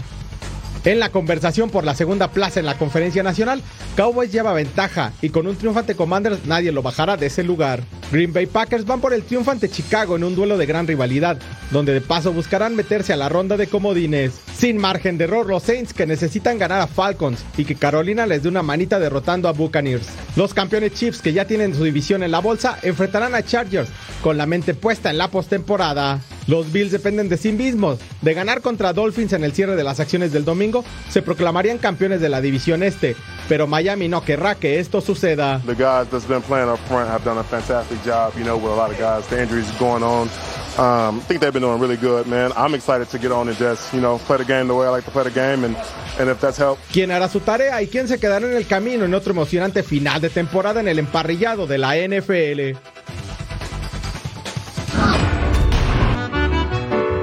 [0.88, 3.62] En la conversación por la segunda plaza en la conferencia nacional,
[3.98, 7.84] Cowboys lleva ventaja y con un triunfo ante Commanders nadie lo bajará de ese lugar.
[8.10, 11.40] Green Bay Packers van por el triunfo ante Chicago en un duelo de gran rivalidad,
[11.72, 14.40] donde de paso buscarán meterse a la ronda de comodines.
[14.58, 18.44] Sin margen de error, los Saints que necesitan ganar a Falcons y que Carolina les
[18.44, 20.08] dé una manita derrotando a Buccaneers.
[20.38, 23.90] Los campeones Chiefs que ya tienen su división en la bolsa enfrentarán a Chargers
[24.22, 26.22] con la mente puesta en la postemporada.
[26.48, 28.00] Los Bills dependen de sí mismos.
[28.22, 32.22] De ganar contra Dolphins en el cierre de las acciones del domingo, se proclamarían campeones
[32.22, 33.16] de la división este.
[33.48, 35.62] Pero Miami no querrá que esto suceda.
[35.66, 38.72] The guys that's been playing up front have done a fantastic job, you know, with
[38.72, 40.30] a lot of guys, the injuries going on.
[40.78, 42.52] Um, I think they've been doing really good, man.
[42.56, 44.90] I'm excited to get on and just, you know, play the game the way I
[44.90, 45.76] like to play the game and,
[46.20, 46.82] and if that's helped.
[46.92, 50.22] ¿Quién hará su tarea y quién se quedará en el camino en otro emocionante final
[50.22, 52.78] de temporada en el emparrillado de la NFL?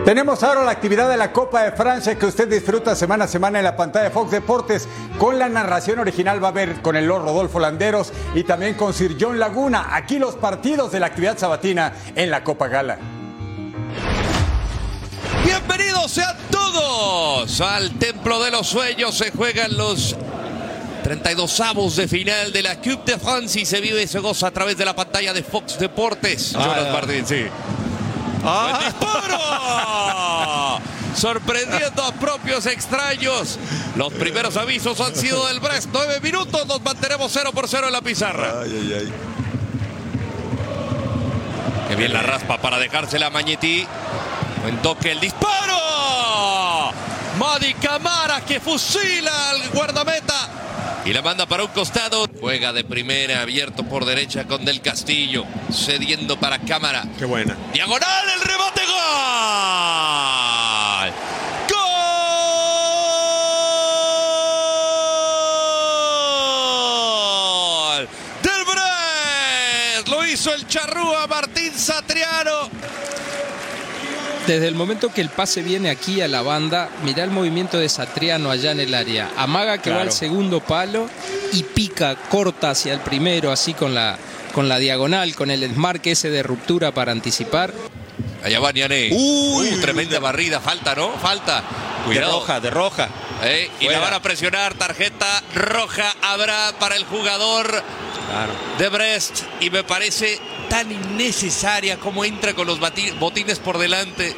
[0.05, 3.59] Tenemos ahora la actividad de la Copa de Francia que usted disfruta semana a semana
[3.59, 4.87] en la pantalla de Fox Deportes.
[5.19, 8.93] Con la narración original va a ver con el Lord Rodolfo Landeros y también con
[8.93, 9.97] Sir John Laguna.
[9.97, 12.99] Aquí los partidos de la actividad sabatina en la Copa Gala.
[15.43, 19.17] Bienvenidos sean todos al Templo de los Sueños.
[19.17, 20.17] Se juegan los
[21.03, 24.49] 32 avos de final de la Coupe de France y se vive y se goza
[24.49, 26.53] a través de la pantalla de Fox Deportes.
[26.53, 27.47] Jonas Martín, sí.
[28.45, 29.39] ¡Buen disparo!
[31.17, 33.59] Sorprendiendo a propios extraños.
[33.97, 35.89] Los primeros avisos han sido del Brest.
[35.93, 38.65] Nueve minutos, nos mantenemos 0 por 0 en la pizarra.
[41.89, 43.87] Qué bien la raspa para dejársela a Mañetti.
[44.63, 45.79] Buen toque, el disparo.
[47.39, 50.49] Madi Camara que fusila al guardameta.
[51.05, 52.27] Y la manda para un costado.
[52.45, 55.47] Juega de primera, abierto por derecha con Del Castillo.
[55.73, 57.07] Cediendo para Cámara.
[57.19, 57.57] Qué buena.
[57.73, 58.95] Diagonal, el rebote, gol.
[67.97, 68.09] ¡Gol!
[68.43, 70.09] Del Brest.
[70.09, 72.74] Lo hizo el charrúa Martín Satriano.
[74.47, 77.89] Desde el momento que el pase viene aquí a la banda, mirá el movimiento de
[77.89, 79.31] Satriano allá en el área.
[79.39, 81.09] Amaga que va al segundo palo
[81.53, 84.19] y pica, corta hacia el primero, así con la,
[84.53, 87.73] con la diagonal, con el smart ese de ruptura para anticipar.
[88.45, 89.09] Allá va Niané.
[89.13, 90.61] Uy, tremenda barrida.
[90.61, 91.13] Falta, ¿no?
[91.13, 91.63] Falta.
[92.05, 92.27] Cuidado.
[92.27, 93.09] De roja, de roja.
[93.45, 94.75] Eh, y la van a presionar.
[94.75, 97.83] Tarjeta roja habrá para el jugador
[98.79, 99.41] de Brest.
[99.61, 100.39] Y me parece
[100.69, 102.79] tan innecesaria como entra con los
[103.19, 104.35] botines por delante.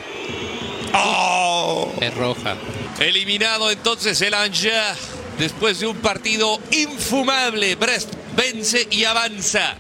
[0.95, 1.93] ¡Oh!
[2.01, 2.57] Es roja.
[3.01, 4.99] Eliminado entonces el Angers
[5.39, 7.75] después de un partido infumable.
[7.77, 9.77] Brest vence y avanza.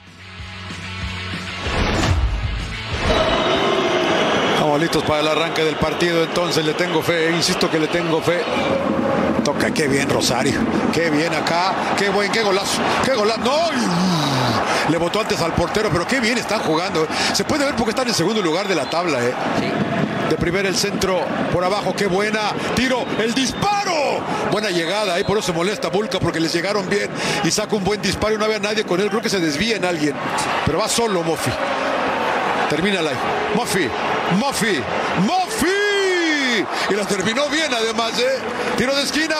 [4.52, 8.20] Estamos listos para el arranque del partido, entonces le tengo fe, insisto que le tengo
[8.20, 8.42] fe.
[9.46, 10.58] Toca, qué bien Rosario,
[10.92, 13.38] qué bien acá, qué buen, qué golazo, qué golazo.
[13.44, 13.60] No,
[14.90, 17.04] le botó antes al portero, pero qué bien están jugando.
[17.04, 17.06] eh.
[17.32, 19.32] Se puede ver porque están en segundo lugar de la tabla, ¿eh?
[20.28, 21.20] De primera el centro,
[21.52, 22.40] por abajo, qué buena.
[22.74, 24.18] Tiro, el disparo.
[24.50, 27.08] Buena llegada, ahí por eso se molesta Bulca porque les llegaron bien
[27.44, 29.08] y saca un buen disparo y no había nadie con él.
[29.10, 30.12] Creo que se desvía en alguien,
[30.64, 31.52] pero va solo Mofi.
[32.68, 33.12] Termina la
[33.54, 33.88] Mofi,
[34.40, 34.80] Mofi,
[35.24, 35.45] Mofi.
[36.90, 38.38] Y la terminó bien además, ¿eh?
[38.76, 39.36] Tiro de esquina.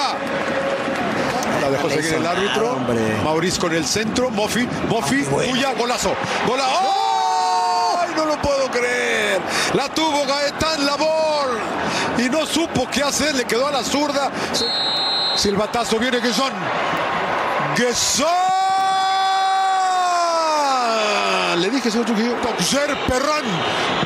[1.60, 2.78] La dejó seguir el árbitro.
[3.24, 4.30] Mauriz con el centro.
[4.30, 6.14] Mofi, Mofi, tuya, golazo.
[6.46, 6.64] Gola.
[6.66, 8.14] ¡Ay!
[8.16, 9.40] No lo puedo creer.
[9.74, 11.58] La tuvo Gaetán Labor.
[12.18, 13.34] Y no supo qué hacer.
[13.34, 14.30] Le quedó a la zurda.
[15.36, 16.52] Silbatazo viene Guesón.
[17.76, 18.26] Guesón.
[21.60, 22.36] Le dije, señor Trujillo.
[22.42, 23.44] Boxer Perrán.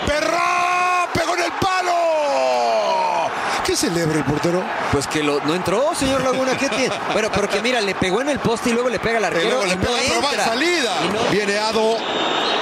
[0.07, 1.09] Perrán.
[1.13, 3.31] Pegó en el palo.
[3.65, 4.62] ¿Qué celebra el portero?
[4.93, 6.57] Pues que lo- no entró, señor Laguna.
[6.57, 6.95] ¿Qué tiene?
[7.12, 9.26] Bueno, pero que mira, le pegó en el poste y luego le pega al Y
[9.26, 9.49] arquero.
[9.49, 10.45] luego y le no pega, pero va en entra.
[10.45, 10.95] salida.
[11.12, 11.97] No- Viene Ado,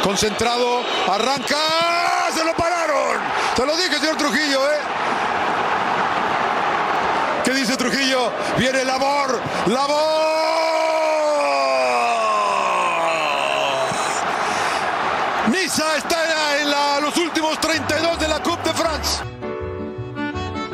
[0.03, 1.57] concentrado, arranca.
[2.35, 3.19] ¡Se lo pararon!
[3.57, 4.77] Se lo dije, señor Trujillo, ¿eh?
[7.45, 8.31] ¿Qué dice Trujillo?
[8.59, 10.29] Viene Labor, Labor.
[15.51, 16.28] Niza está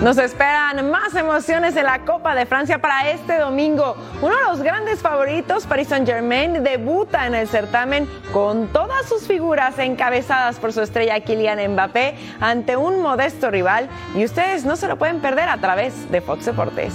[0.04, 3.96] Nos esperan más emociones en la Copa de Francia para este domingo.
[4.20, 9.78] Uno de los grandes favoritos, Paris Saint-Germain, debuta en el certamen con todas sus figuras
[9.78, 14.98] encabezadas por su estrella Kylian Mbappé ante un modesto rival y ustedes no se lo
[14.98, 16.92] pueden perder a través de Fox Deportes.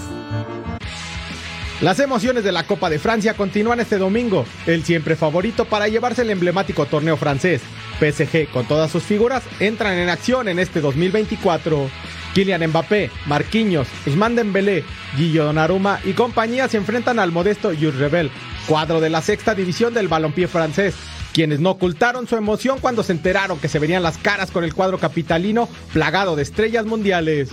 [1.82, 6.22] Las emociones de la Copa de Francia continúan este domingo, el siempre favorito para llevarse
[6.22, 7.64] el emblemático torneo francés.
[7.99, 11.89] PSG, con todas sus figuras, entran en acción en este 2024.
[12.34, 14.84] Kylian Mbappé, Marquinhos, Usman Dembélé,
[15.18, 18.32] Guillo Donnarumma y compañía se enfrentan al modesto Jules Rebel,
[18.68, 20.96] cuadro de la sexta división del balompié francés,
[21.34, 24.74] quienes no ocultaron su emoción cuando se enteraron que se venían las caras con el
[24.74, 27.50] cuadro capitalino plagado de estrellas mundiales.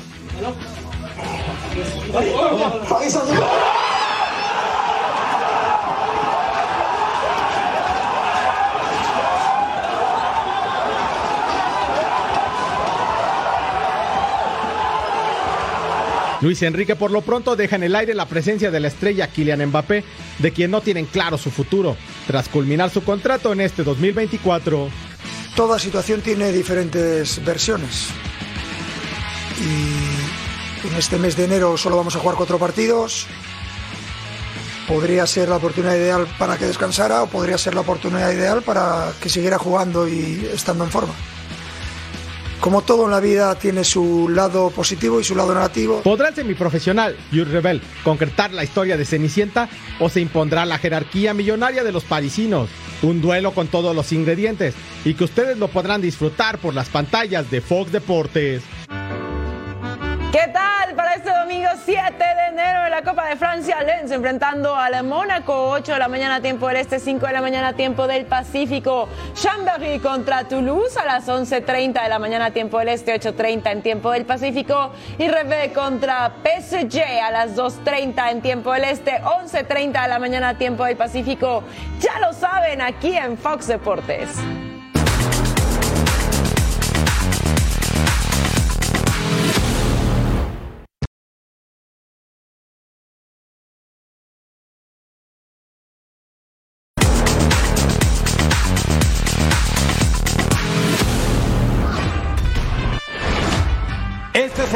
[16.47, 19.66] Luis Enrique por lo pronto deja en el aire la presencia de la estrella Kylian
[19.66, 20.05] Mbappé,
[20.38, 21.97] de quien no tienen claro su futuro,
[22.28, 24.88] tras culminar su contrato en este 2024.
[25.57, 28.11] Toda situación tiene diferentes versiones.
[29.61, 33.26] Y en este mes de enero solo vamos a jugar cuatro partidos.
[34.86, 39.11] Podría ser la oportunidad ideal para que descansara o podría ser la oportunidad ideal para
[39.20, 41.14] que siguiera jugando y estando en forma.
[42.61, 46.00] Como todo en la vida tiene su lado positivo y su lado negativo.
[46.02, 49.68] ¿Podrá el semiprofesional Jules Rebel concretar la historia de Cenicienta
[50.00, 52.68] o se impondrá la jerarquía millonaria de los parisinos?
[53.02, 57.50] Un duelo con todos los ingredientes y que ustedes lo podrán disfrutar por las pantallas
[57.50, 58.62] de Fox Deportes.
[60.32, 60.76] ¿Qué tal
[61.85, 63.83] 7 de enero en la Copa de Francia?
[63.83, 67.74] Lens enfrentando al Mónaco, 8 de la mañana tiempo del Este, 5 de la mañana
[67.74, 69.09] tiempo del Pacífico.
[69.35, 74.11] Chambéry contra Toulouse a las 11.30 de la mañana tiempo del Este, 8.30 en tiempo
[74.11, 74.93] del Pacífico.
[75.18, 80.57] Y Revés contra PSG a las 2.30 en tiempo del Este, 11.30 de la mañana
[80.57, 81.62] tiempo del Pacífico.
[82.01, 84.31] Ya lo saben aquí en Fox Deportes.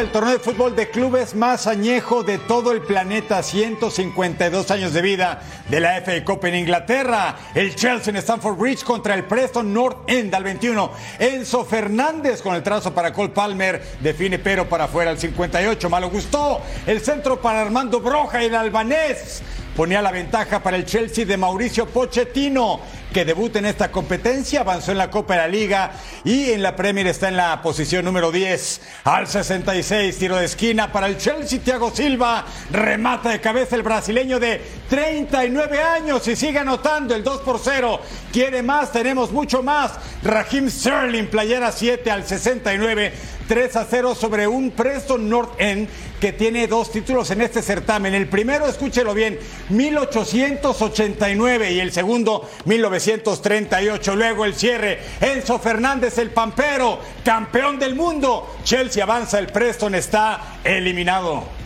[0.00, 5.02] El torneo de fútbol de clubes más añejo de todo el planeta, 152 años de
[5.02, 7.36] vida de la FA Cup en Inglaterra.
[7.54, 10.90] El Chelsea en Stamford Bridge contra el Preston North End al 21.
[11.18, 15.90] Enzo Fernández con el trazo para Cole Palmer, define pero para afuera al 58.
[15.90, 16.62] Malo gustó.
[16.86, 19.42] El centro para Armando Broja el albanés
[19.76, 22.80] ponía la ventaja para el Chelsea de Mauricio Pochettino,
[23.12, 25.92] que debuta en esta competencia, avanzó en la Copa de la Liga
[26.24, 28.80] y en la Premier está en la posición número 10.
[29.04, 34.38] Al 66, tiro de esquina para el Chelsea, Thiago Silva, remata de cabeza el brasileño
[34.38, 38.00] de 39 años y sigue anotando el 2 por 0.
[38.32, 39.92] Quiere más, tenemos mucho más.
[40.22, 43.12] Raheem Sterling, playera 7 al 69.
[43.50, 45.88] 3 a 0 sobre un Preston North End
[46.20, 48.14] que tiene dos títulos en este certamen.
[48.14, 49.38] El primero, escúchelo bien,
[49.70, 54.14] 1889 y el segundo, 1938.
[54.14, 58.56] Luego el cierre, Enzo Fernández, el Pampero, campeón del mundo.
[58.62, 61.60] Chelsea avanza, el Preston está eliminado.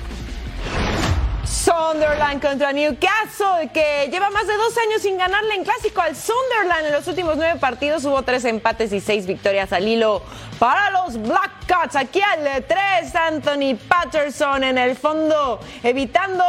[1.65, 6.87] Sunderland contra Newcastle, que lleva más de dos años sin ganarle en clásico al Sunderland.
[6.87, 10.23] En los últimos nueve partidos hubo tres empates y seis victorias al hilo
[10.65, 11.95] para los Black Cats.
[11.95, 16.43] Aquí al 3, Anthony Patterson en el fondo, evitando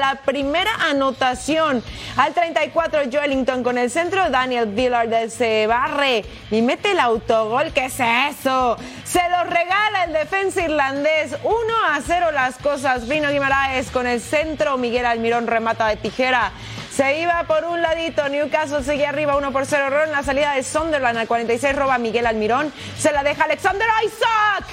[0.00, 1.80] la primera anotación.
[2.16, 7.72] Al 34, Joelinton con el centro, Daniel Villard se barre y mete el autogol.
[7.72, 8.76] ¿Qué es eso?
[9.04, 11.36] Se lo regala el defensa irlandés.
[11.44, 11.54] 1
[11.88, 13.06] a 0 las cosas.
[13.06, 14.76] Vino Guimaraes con el centro.
[14.76, 16.50] Miguel Almirón remata de tijera.
[16.94, 19.86] Se iba por un ladito, Newcastle seguía arriba 1 por 0.
[19.86, 22.70] Error en la salida de Sunderland al 46 roba Miguel Almirón.
[22.98, 24.66] Se la deja Alexander Isaac.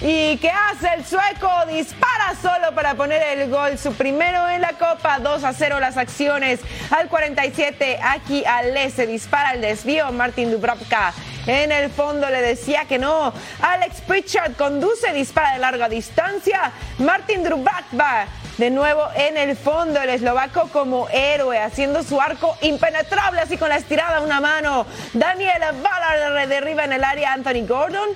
[0.00, 1.50] ¿Y qué hace el sueco?
[1.68, 5.98] Dispara solo para poner el gol, su primero en la Copa, 2 a 0 las
[5.98, 6.60] acciones.
[6.90, 11.12] Al 47, aquí Ale se dispara el desvío, Martin Dubravka
[11.48, 13.32] en el fondo le decía que no.
[13.62, 16.72] Alex Pritchard conduce, dispara de larga distancia.
[16.98, 18.26] Martin Dubravka
[18.58, 23.68] de nuevo en el fondo, el eslovaco como héroe, haciendo su arco impenetrable, así con
[23.68, 24.84] la estirada una mano.
[25.12, 28.10] Daniel Ballard derriba en el área Anthony Gordon.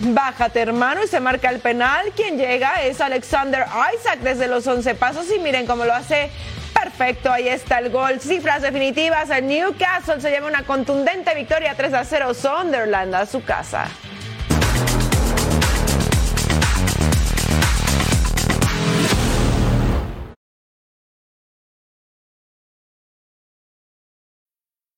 [0.00, 2.12] Bájate, hermano, y se marca el penal.
[2.14, 5.26] Quien llega es Alexander Isaac desde los 11 pasos.
[5.34, 6.30] Y miren cómo lo hace
[6.72, 8.20] Perfecto, ahí está el gol.
[8.20, 9.30] Cifras definitivas.
[9.30, 12.34] El Newcastle se lleva una contundente victoria 3 a 0.
[12.34, 13.88] Sunderland a su casa.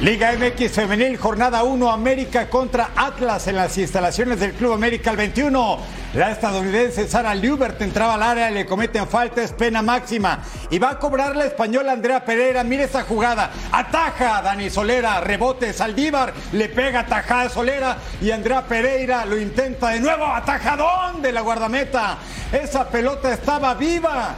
[0.00, 5.16] Liga MX Femenil, jornada 1, América contra Atlas en las instalaciones del Club América el
[5.16, 5.78] 21.
[6.14, 10.38] La estadounidense Sara Liubert entraba al área, le cometen falta, es pena máxima.
[10.70, 12.62] Y va a cobrar la española Andrea Pereira.
[12.62, 13.50] Mire esa jugada.
[13.72, 19.36] Ataja a Dani Solera, rebote Saldívar, le pega tajada a Solera y Andrea Pereira lo
[19.36, 20.26] intenta de nuevo.
[20.26, 22.18] Atajadón de la guardameta.
[22.52, 24.36] Esa pelota estaba viva.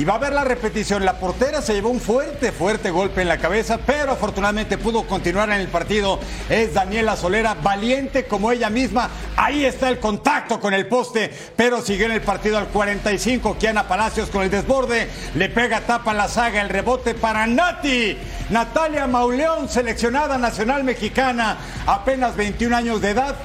[0.00, 1.04] Y va a ver la repetición.
[1.04, 5.50] La portera se llevó un fuerte, fuerte golpe en la cabeza, pero afortunadamente pudo continuar
[5.50, 6.18] en el partido.
[6.48, 9.10] Es Daniela Solera, valiente como ella misma.
[9.36, 13.58] Ahí está el contacto con el poste, pero siguió en el partido al 45.
[13.58, 15.06] Kiana Palacios con el desborde.
[15.34, 18.16] Le pega, tapa la saga, el rebote para Nati.
[18.48, 23.36] Natalia Mauleón, seleccionada nacional mexicana, apenas 21 años de edad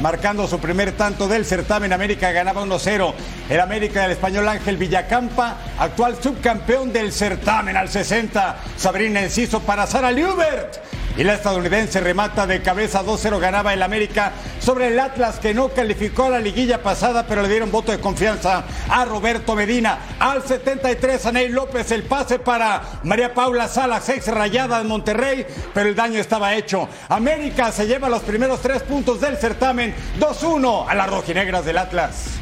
[0.00, 1.92] marcando su primer tanto del certamen.
[1.92, 3.14] América ganaba 1-0.
[3.48, 8.56] El América del español Ángel Villacampa, actual subcampeón del certamen al 60.
[8.76, 10.78] Sabrina Enciso para Sara Liubert.
[11.16, 15.68] Y la estadounidense remata de cabeza 2-0, ganaba el América sobre el Atlas que no
[15.68, 19.98] calificó a la liguilla pasada, pero le dieron voto de confianza a Roberto Medina.
[20.18, 25.88] Al 73, Aney López, el pase para María Paula Salas, ex rayada de Monterrey, pero
[25.88, 26.88] el daño estaba hecho.
[27.08, 29.83] América se lleva los primeros tres puntos del certamen,
[30.18, 32.38] 2-1 a las rojinegras del Atlas.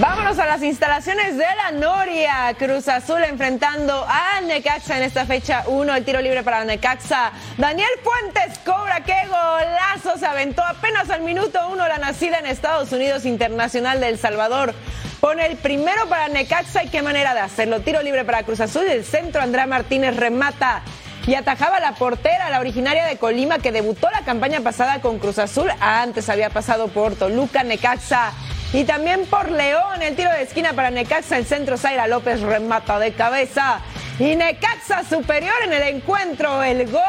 [0.00, 2.52] Vámonos a las instalaciones de la Noria.
[2.58, 5.94] Cruz Azul enfrentando a Necaxa en esta fecha 1.
[5.94, 7.30] El tiro libre para Necaxa.
[7.58, 9.04] Daniel Fuentes cobra.
[9.04, 10.18] ¡Qué golazo!
[10.18, 14.74] Se aventó apenas al minuto 1 la nacida en Estados Unidos Internacional de El Salvador.
[15.20, 17.80] Pone el primero para Necaxa y qué manera de hacerlo.
[17.80, 18.86] Tiro libre para Cruz Azul.
[18.88, 20.82] El centro Andrea Martínez remata
[21.26, 25.38] y atajaba la portera, la originaria de Colima, que debutó la campaña pasada con Cruz
[25.38, 25.70] Azul.
[25.80, 28.32] Antes había pasado por Toluca, Necaxa
[28.72, 30.02] y también por León.
[30.02, 33.80] El tiro de esquina para Necaxa, el centro Zaira López remata de cabeza.
[34.18, 36.62] Y Necaxa superior en el encuentro.
[36.62, 37.02] El gol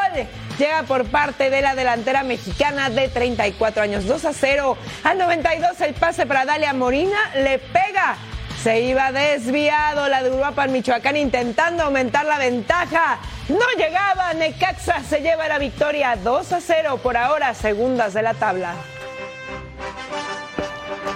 [0.58, 4.08] llega por parte de la delantera mexicana de 34 años.
[4.08, 4.78] 2 a 0.
[5.04, 7.18] Al 92 el pase para Dalia Morina.
[7.36, 8.16] Le pega.
[8.64, 13.20] Se iba desviado la de Uruapan, Michoacán, intentando aumentar la ventaja.
[13.50, 14.34] No llegaba.
[14.34, 18.74] Necaxa se lleva la victoria 2 a 0 por ahora, segundas de la tabla.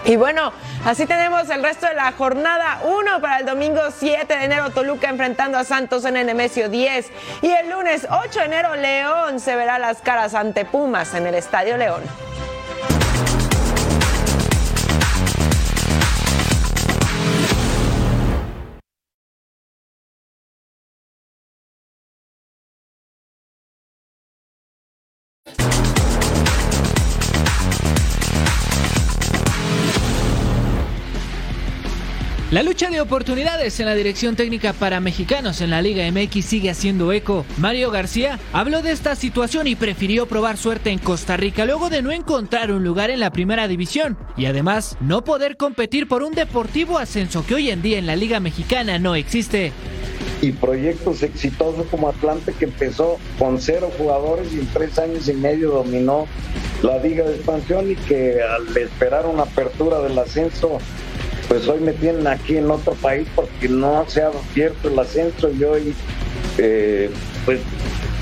[0.05, 0.53] Y bueno,
[0.85, 5.09] así tenemos el resto de la jornada 1 para el domingo 7 de enero Toluca
[5.09, 7.07] enfrentando a Santos en el Nemesio 10
[7.41, 11.35] y el lunes 8 de enero León se verá las caras ante Pumas en el
[11.35, 12.01] Estadio León.
[32.51, 36.71] La lucha de oportunidades en la dirección técnica para mexicanos en la Liga MX sigue
[36.71, 37.45] haciendo eco.
[37.59, 42.01] Mario García habló de esta situación y prefirió probar suerte en Costa Rica luego de
[42.01, 46.33] no encontrar un lugar en la primera división y además no poder competir por un
[46.33, 49.71] deportivo ascenso que hoy en día en la Liga Mexicana no existe.
[50.41, 55.33] Y proyectos exitosos como Atlante que empezó con cero jugadores y en tres años y
[55.33, 56.25] medio dominó
[56.81, 60.79] la Liga de Expansión y que al esperar una apertura del ascenso
[61.49, 65.49] pues hoy me tienen aquí en otro país porque no se ha abierto el ascenso
[65.51, 65.95] y hoy
[66.59, 67.09] eh,
[67.43, 67.59] pues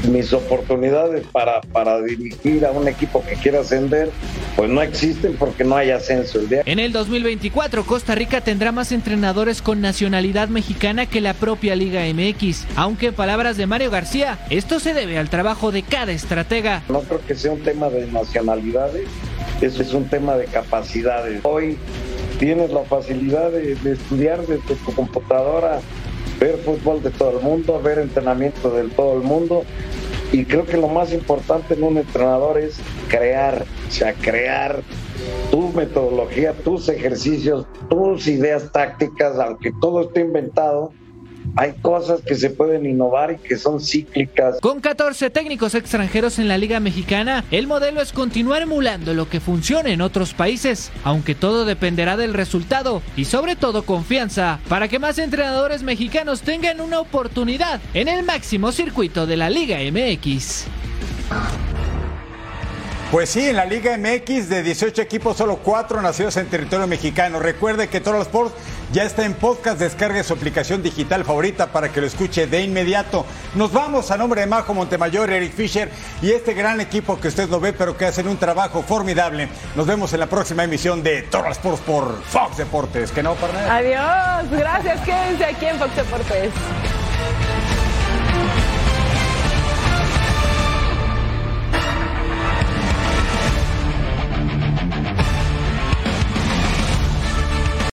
[0.10, 4.12] mis oportunidades para, para dirigir a un equipo que quiera ascender
[4.56, 6.40] pues no existen porque no hay ascenso.
[6.40, 6.62] El día...
[6.66, 12.02] En el 2024 Costa Rica tendrá más entrenadores con nacionalidad mexicana que la propia Liga
[12.12, 16.82] MX, aunque en palabras de Mario García, esto se debe al trabajo de cada estratega.
[16.88, 19.08] No creo que sea un tema de nacionalidades,
[19.60, 21.42] eso es un tema de capacidades.
[21.44, 21.78] Hoy
[22.40, 25.80] tienes la facilidad de, estudiar desde tu computadora,
[26.40, 29.64] ver fútbol de todo el mundo, ver entrenamiento de todo el mundo.
[30.32, 34.82] Y creo que lo más importante en un entrenador es crear, o sea, crear
[35.52, 40.92] tu metodología, tus ejercicios, tus ideas tácticas, aunque todo esté inventado,
[41.56, 44.60] hay cosas que se pueden innovar y que son cíclicas.
[44.62, 49.40] Con 14 técnicos extranjeros en la Liga Mexicana, el modelo es continuar emulando lo que
[49.40, 55.00] funciona en otros países, aunque todo dependerá del resultado y sobre todo confianza para que
[55.00, 60.66] más entrenadores mexicanos tengan una oportunidad en el máximo circuito de la Liga MX.
[63.12, 67.40] Pues sí, en la Liga MX de 18 equipos, solo 4 nacidos en territorio mexicano.
[67.40, 68.54] Recuerde que Total Sports
[68.92, 69.80] ya está en podcast.
[69.80, 73.26] Descargue su aplicación digital favorita para que lo escuche de inmediato.
[73.56, 75.90] Nos vamos a nombre de Majo Montemayor, Eric Fisher
[76.22, 79.48] y este gran equipo que usted no ve, pero que hacen un trabajo formidable.
[79.76, 83.12] Nos vemos en la próxima emisión de Total Sports por Fox Deportes.
[83.14, 83.38] Que no,
[83.70, 84.52] Adiós.
[84.52, 85.00] Gracias.
[85.06, 86.52] Quédense aquí en Fox Deportes.